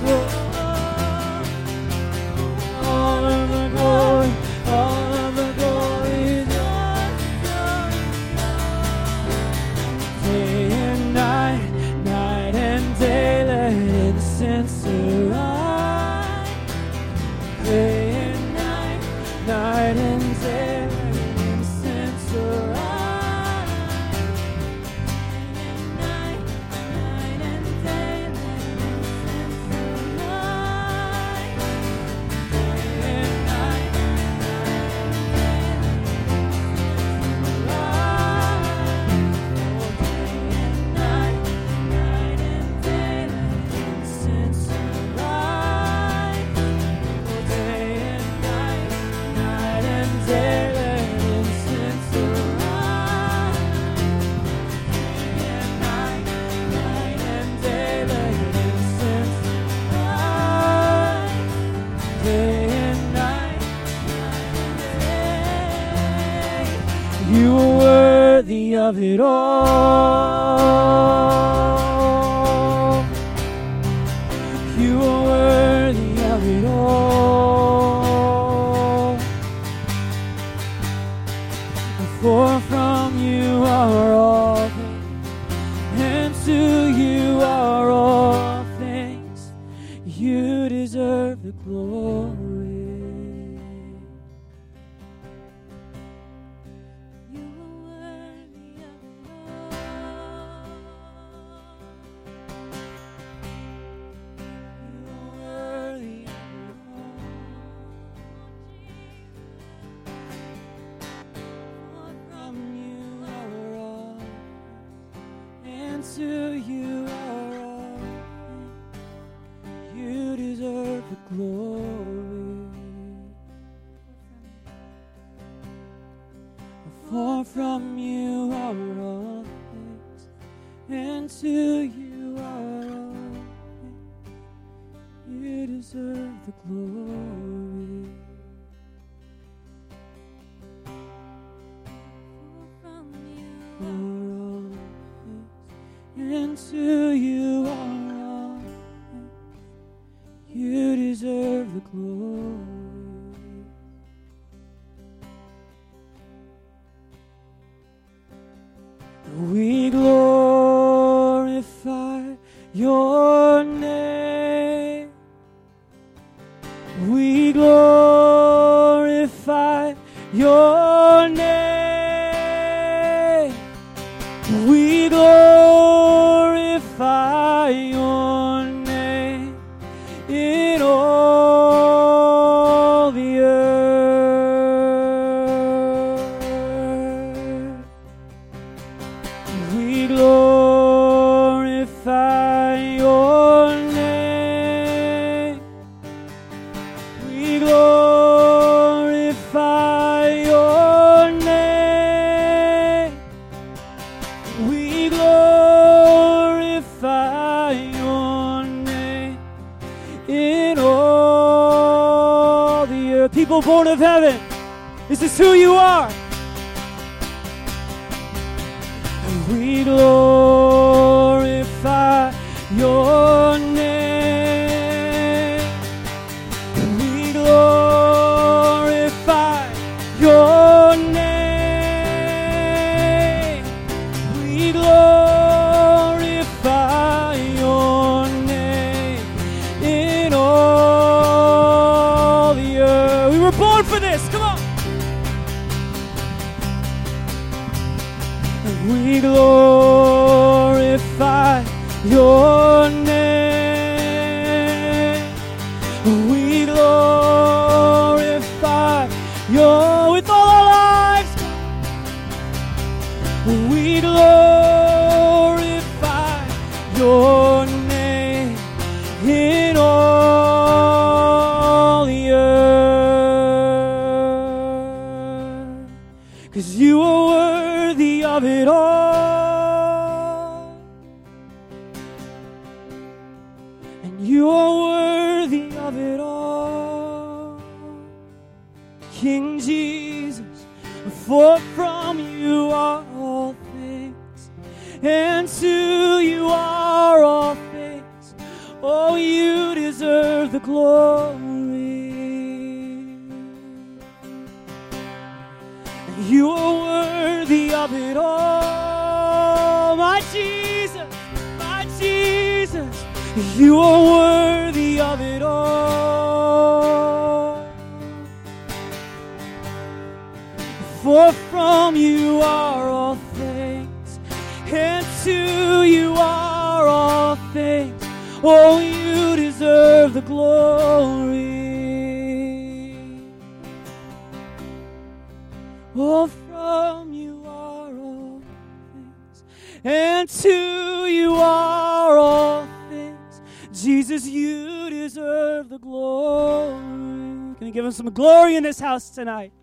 house 348.98 349.12
tonight? 349.12 349.57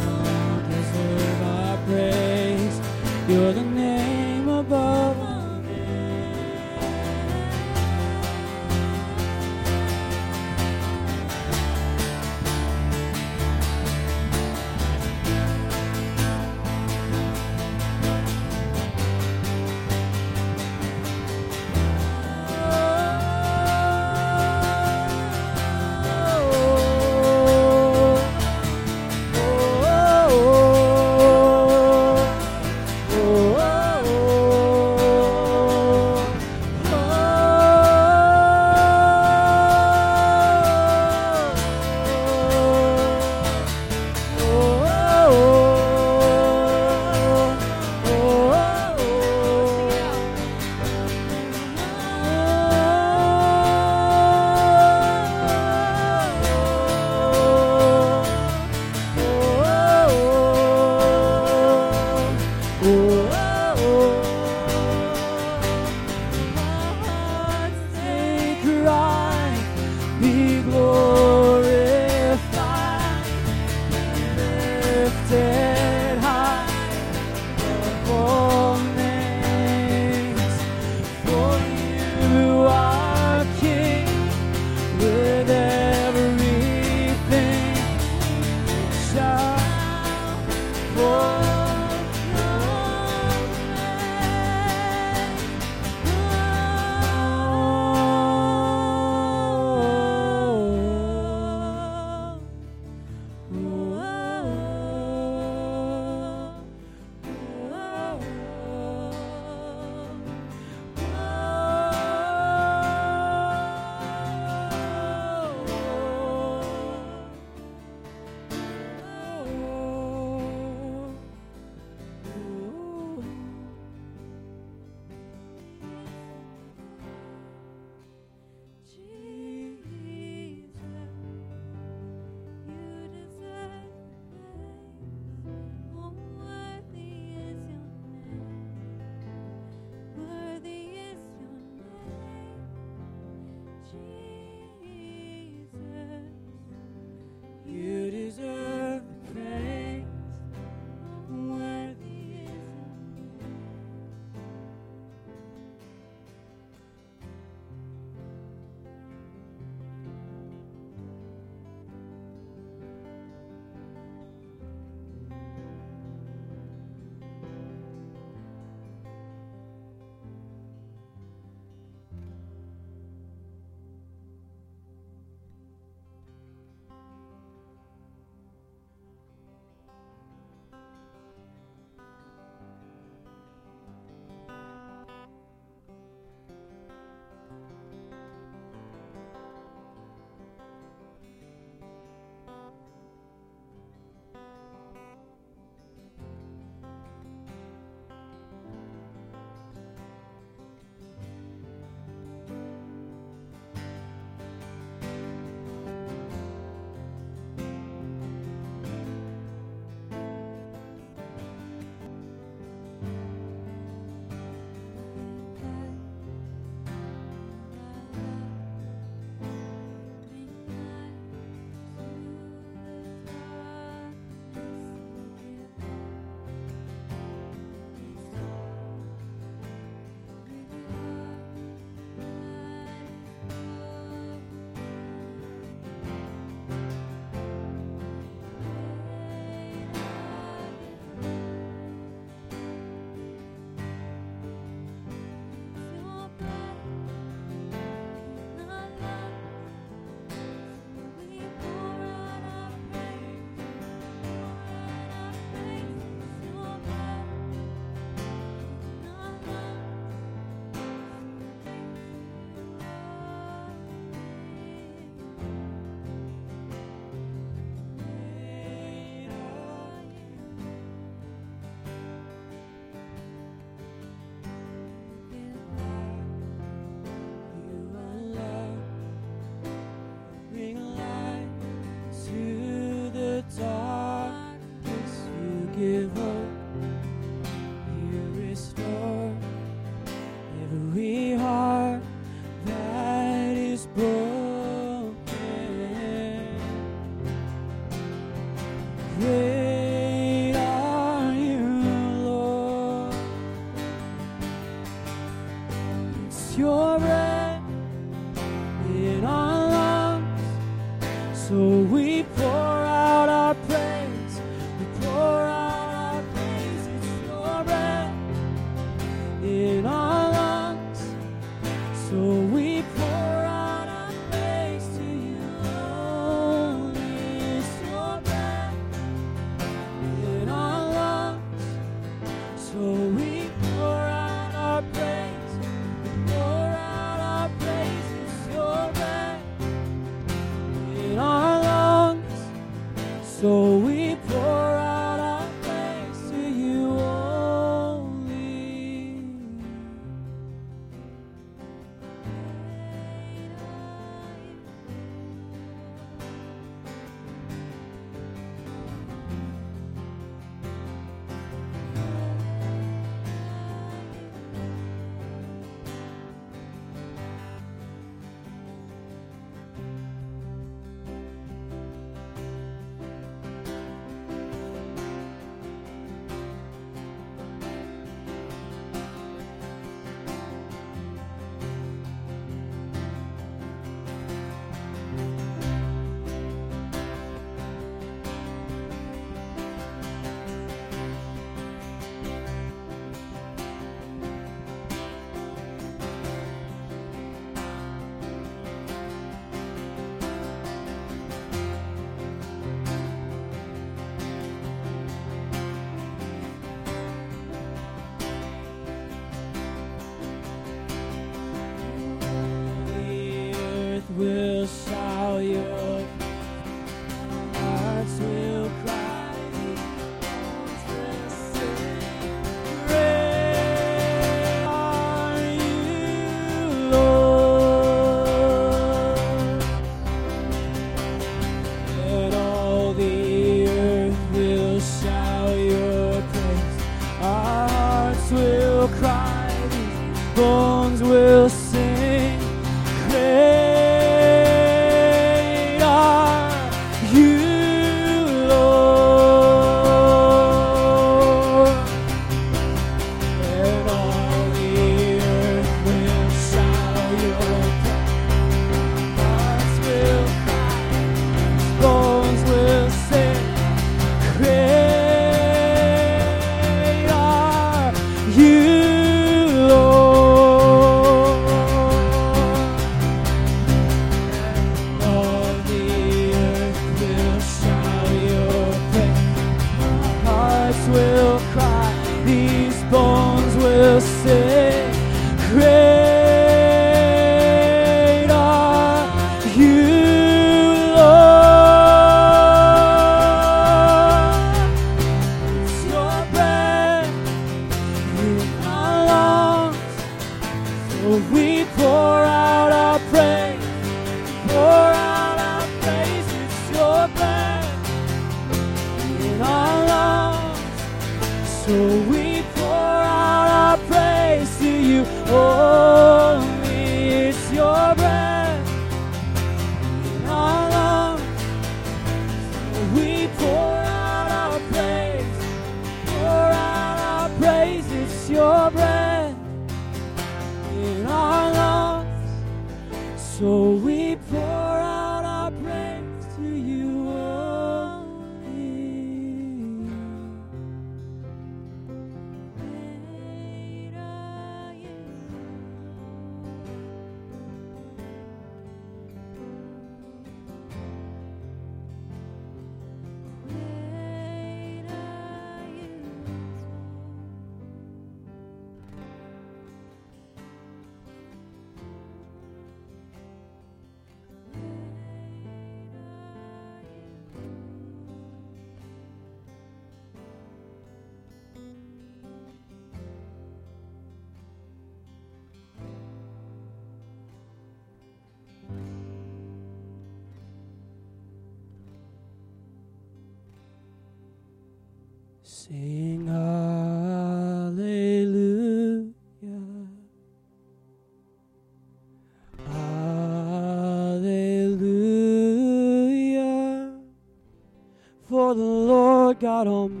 God 599.41 599.67
Almighty 599.67 600.00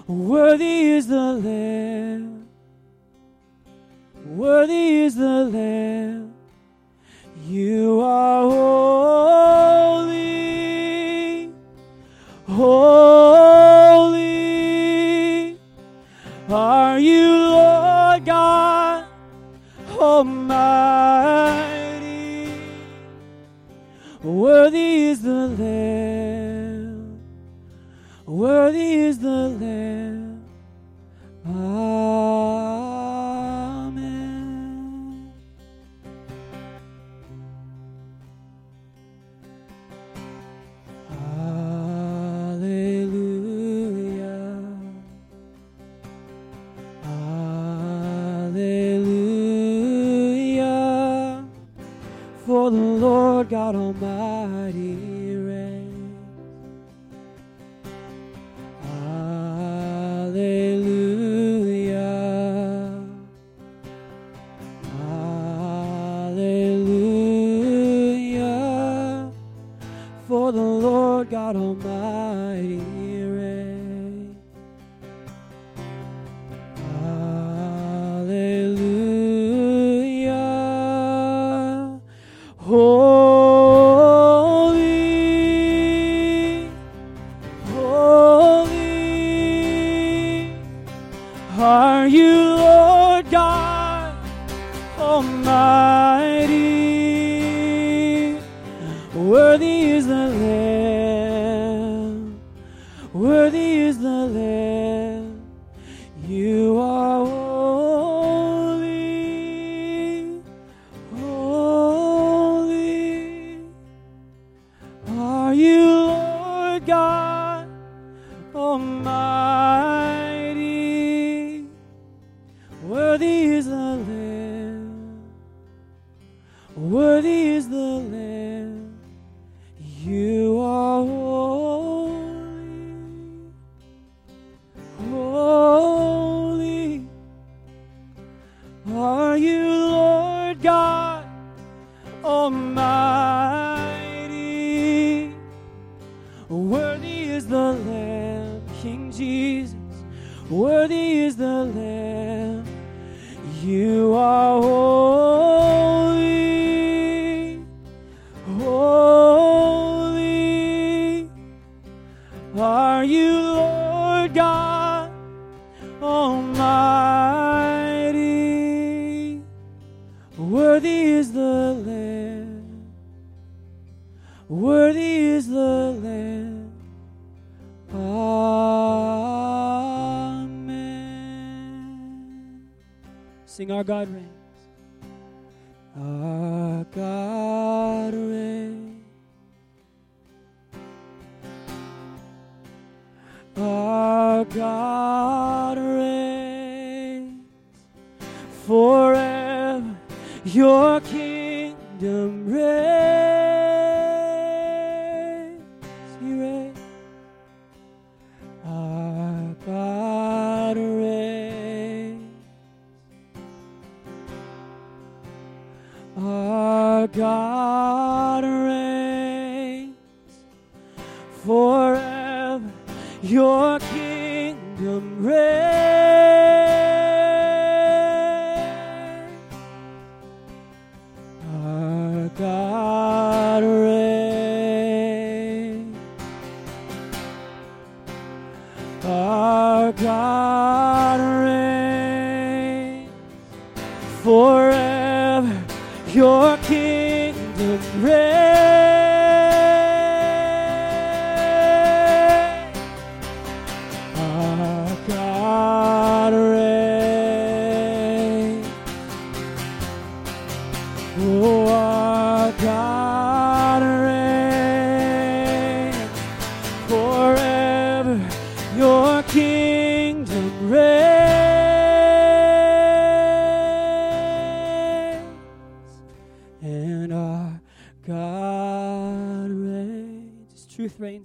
worthy 0.08 0.94
is 0.94 1.08
the 1.08 1.34
Lamb, 1.34 2.48
worthy 4.26 5.04
is 5.04 5.16
the 5.16 5.46
Lamb. 5.46 6.34
You 7.46 8.00
are 8.00 8.50
holy. 8.50 9.21
Worthy 28.42 28.96
is 28.96 29.20
the 29.20 29.50
Lamb. 29.62 30.21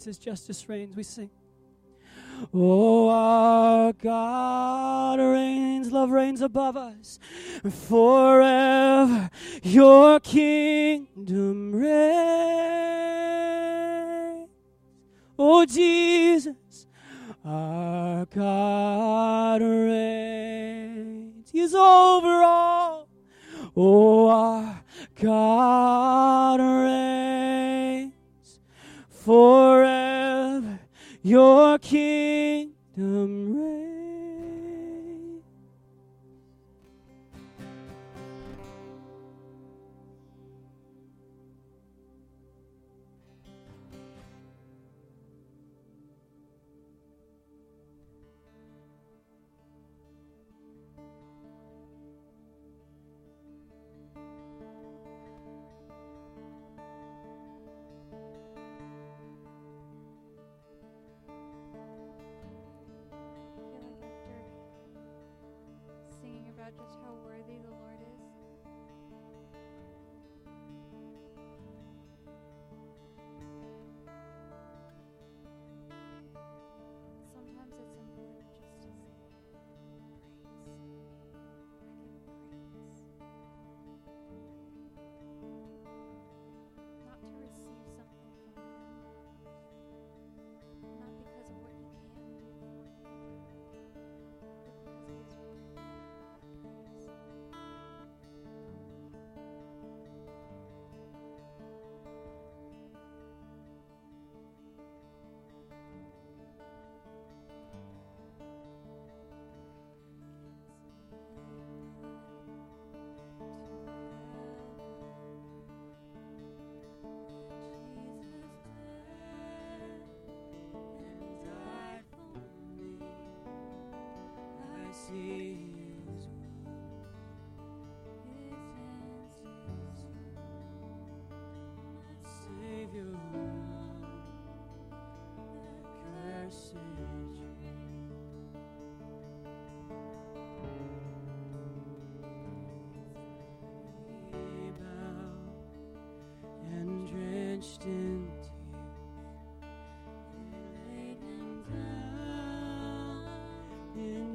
as 0.08 0.18
justice 0.18 0.68
reigns. 0.68 0.96
We 0.96 1.02
sing. 1.02 1.30
Oh, 2.52 3.08
our 3.08 3.92
God 3.94 5.18
reigns, 5.18 5.90
love 5.90 6.10
reigns 6.10 6.42
above 6.42 6.76
us 6.76 7.18
forever. 7.70 9.30
Your 9.62 10.20
kingdom 10.20 11.74
reigns. 11.74 11.96
Oh, 15.38 15.64
Jesus, 15.66 16.86
our 17.44 18.26
God 18.26 19.62
reigns. 19.62 21.50
He 21.50 21.60
is 21.60 21.74
over 21.74 22.42
all. 22.42 23.08
Oh, 23.76 24.28
our 24.28 24.82
God 25.14 26.60
reigns 26.60 27.75
forever 29.26 30.78
your 31.20 31.78
kingdom 31.80 33.56
reigns. 33.56 33.85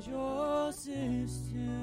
your 0.07 0.72
sister. 0.72 1.81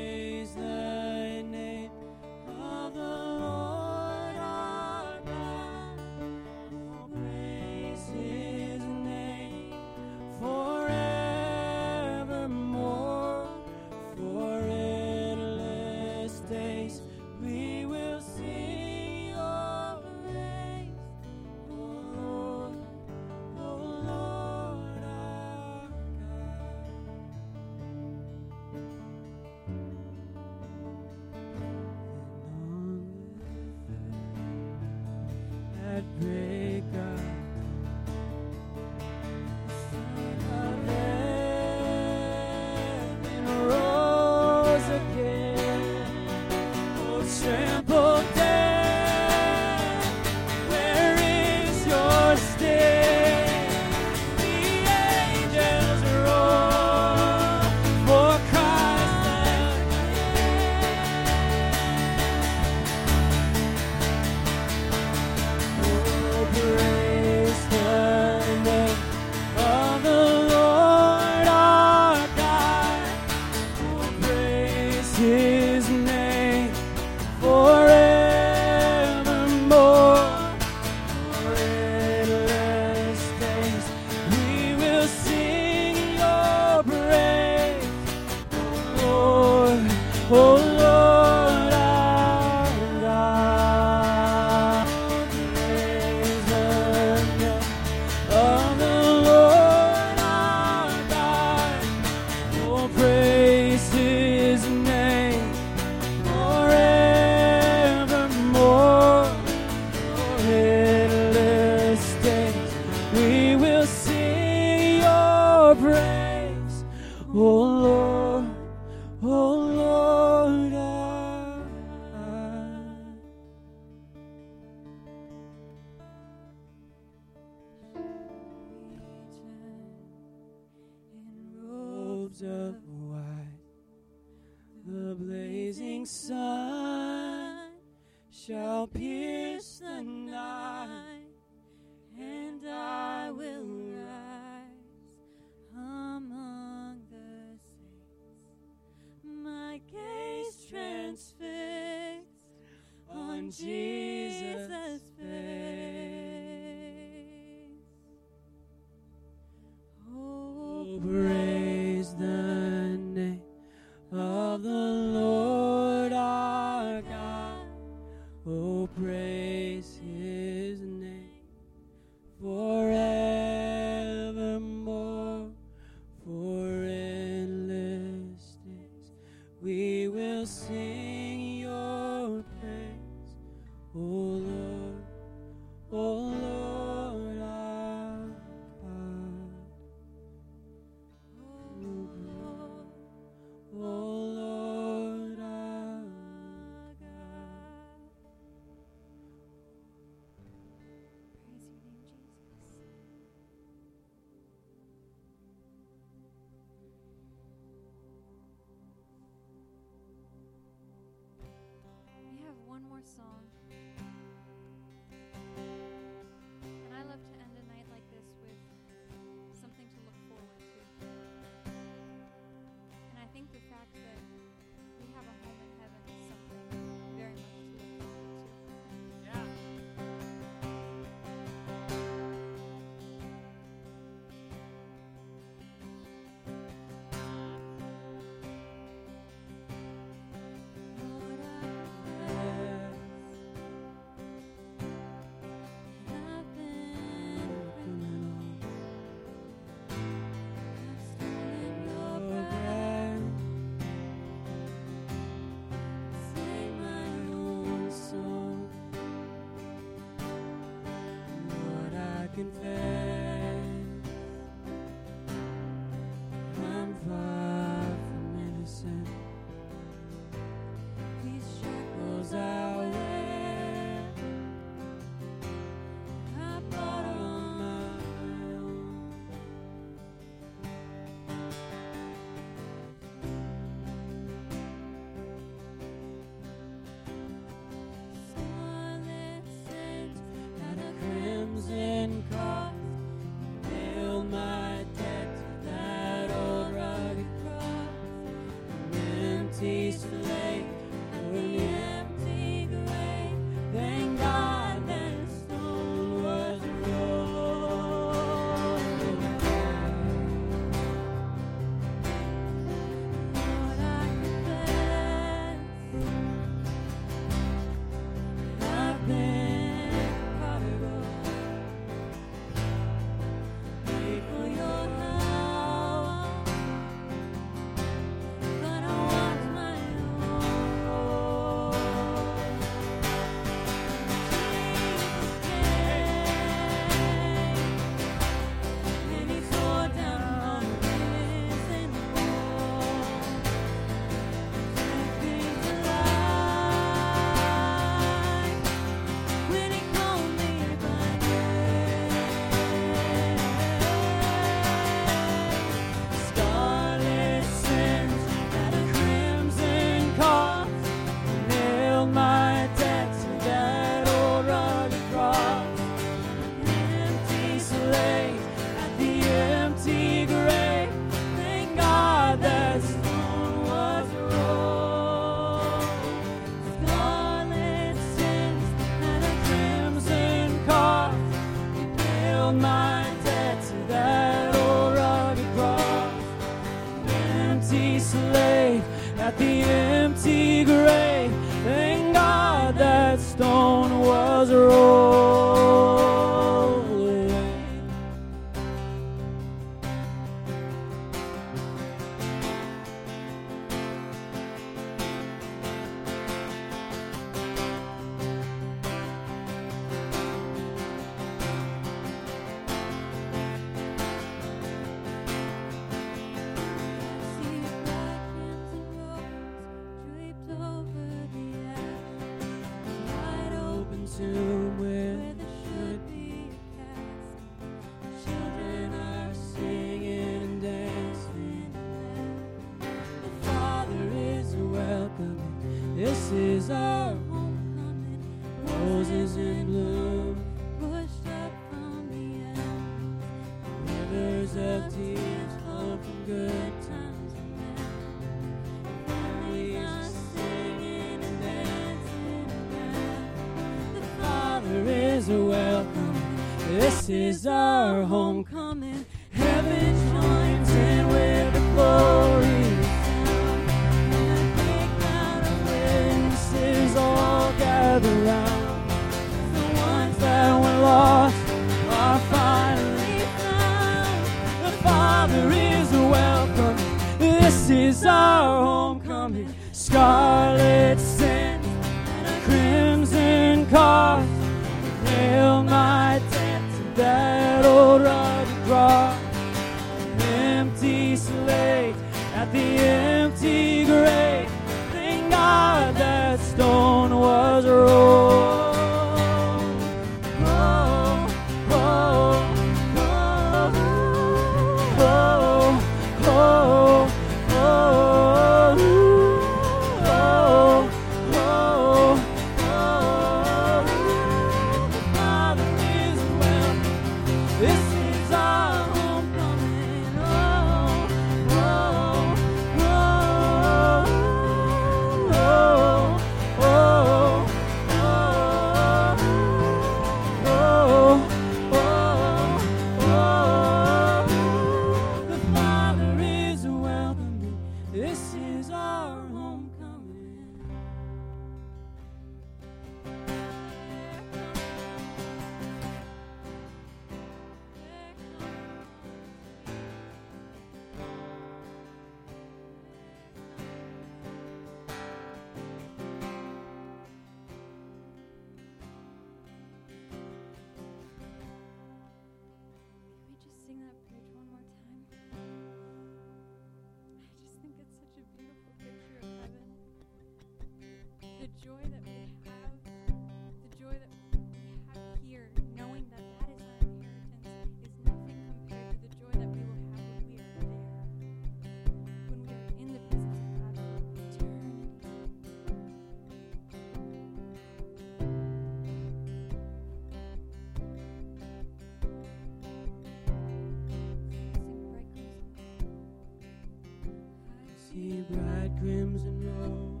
the 599.24 599.30
rose, 599.30 600.00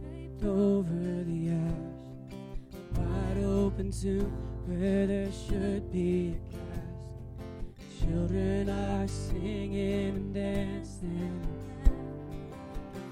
draped 0.00 0.44
over 0.44 1.24
the 1.24 1.50
ash, 1.50 2.34
wide 2.96 3.44
open 3.44 3.90
to 3.90 4.20
where 4.66 5.06
there 5.06 5.30
should 5.32 5.92
be 5.92 6.34
a 6.34 6.52
cast. 6.52 8.00
Children 8.00 8.68
are 8.68 9.06
singing 9.06 10.08
and 10.08 10.34
dancing. 10.34 11.40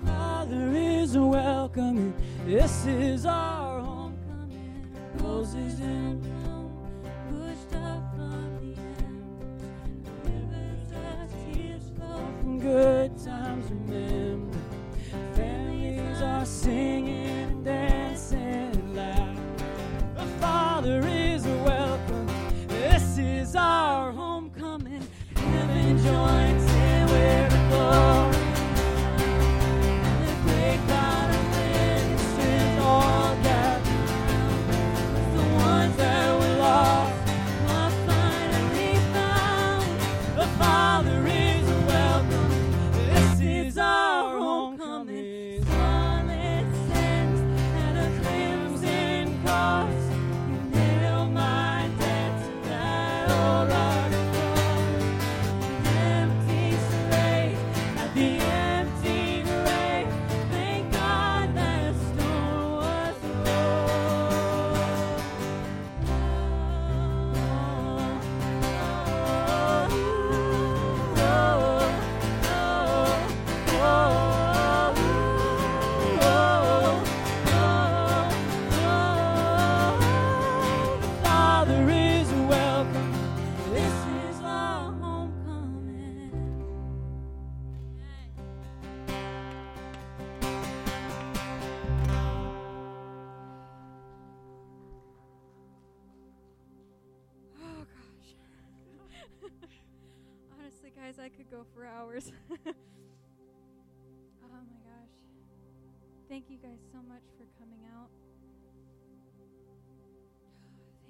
Father 0.04 0.72
is 0.74 1.16
welcoming. 1.16 2.14
This 2.44 2.86
is 2.86 3.26
our 3.26 3.80
homecoming. 3.80 4.96
Roses 5.18 5.80
in 5.80 6.20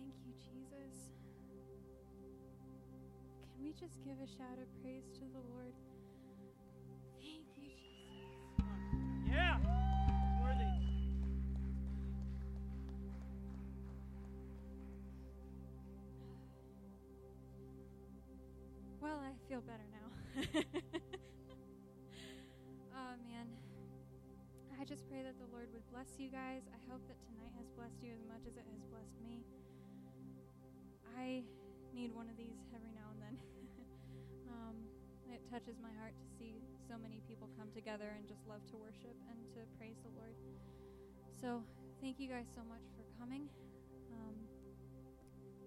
Thank 0.04 0.20
you, 0.26 0.34
Jesus. 0.36 1.16
Can 3.56 3.64
we 3.64 3.72
just 3.72 4.04
give 4.04 4.20
a 4.20 4.26
shout 4.26 4.58
of 4.60 4.68
praise 4.82 5.08
to 5.14 5.20
the 5.32 5.40
Lord? 5.48 5.72
Thank 7.22 7.46
you, 7.56 7.70
Jesus. 7.72 8.60
Yeah. 9.26 9.56
Worthy. 10.42 10.76
Well, 19.00 19.22
I 19.24 19.32
feel 19.48 19.62
better 19.62 19.86
now. 19.90 20.12
oh, 22.92 23.16
man. 23.24 23.48
I 24.78 24.84
just 24.84 25.08
pray 25.08 25.22
that 25.22 25.38
the 25.38 25.46
Lord 25.50 25.68
would 25.72 25.90
bless 25.90 26.18
you 26.18 26.28
guys. 26.28 26.60
I 26.68 26.92
hope 26.92 27.00
that 27.08 27.16
tonight 27.24 27.52
has 27.56 27.70
blessed 27.70 28.02
you 28.02 28.12
as 28.12 28.20
much 28.28 28.44
as 28.46 28.58
it 28.58 28.66
has 28.70 28.82
blessed 28.92 29.16
me. 29.24 29.40
I 31.18 31.42
need 31.94 32.12
one 32.12 32.28
of 32.28 32.36
these 32.36 32.58
every 32.74 32.90
now 32.90 33.08
and 33.14 33.20
then. 33.22 33.36
um, 34.52 34.76
it 35.30 35.40
touches 35.50 35.78
my 35.80 35.92
heart 35.98 36.14
to 36.18 36.26
see 36.38 36.60
so 36.88 36.98
many 36.98 37.22
people 37.28 37.48
come 37.58 37.70
together 37.74 38.12
and 38.18 38.26
just 38.26 38.42
love 38.46 38.60
to 38.70 38.76
worship 38.76 39.14
and 39.30 39.38
to 39.54 39.62
praise 39.78 39.96
the 40.02 40.12
Lord. 40.18 40.34
So, 41.40 41.62
thank 42.00 42.18
you 42.18 42.28
guys 42.28 42.46
so 42.54 42.62
much 42.68 42.82
for 42.98 43.06
coming. 43.18 43.48
Um, 44.12 44.36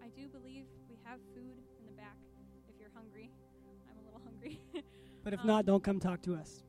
I 0.04 0.10
do 0.16 0.28
believe 0.28 0.66
we 0.90 0.98
have 1.04 1.20
food 1.34 1.58
in 1.80 1.86
the 1.86 1.96
back 1.96 2.18
if 2.68 2.76
you're 2.80 2.94
hungry. 2.94 3.32
I'm 3.90 3.98
a 3.98 4.04
little 4.06 4.22
hungry. 4.28 4.60
but 5.24 5.34
if 5.34 5.40
um, 5.42 5.48
not, 5.48 5.66
don't 5.66 5.84
come 5.84 6.00
talk 6.00 6.22
to 6.24 6.36
us. 6.36 6.67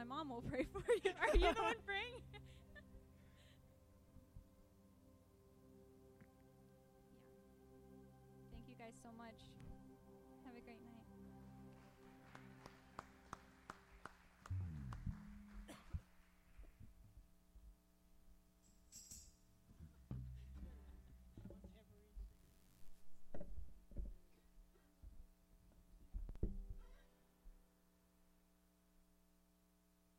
My 0.00 0.16
mom 0.16 0.30
will 0.30 0.40
pray 0.40 0.66
for 0.72 0.80
you. 1.04 1.10
Are 1.20 1.36
you 1.36 1.52
the 1.54 1.62
one 1.62 1.74
praying? 1.84 2.29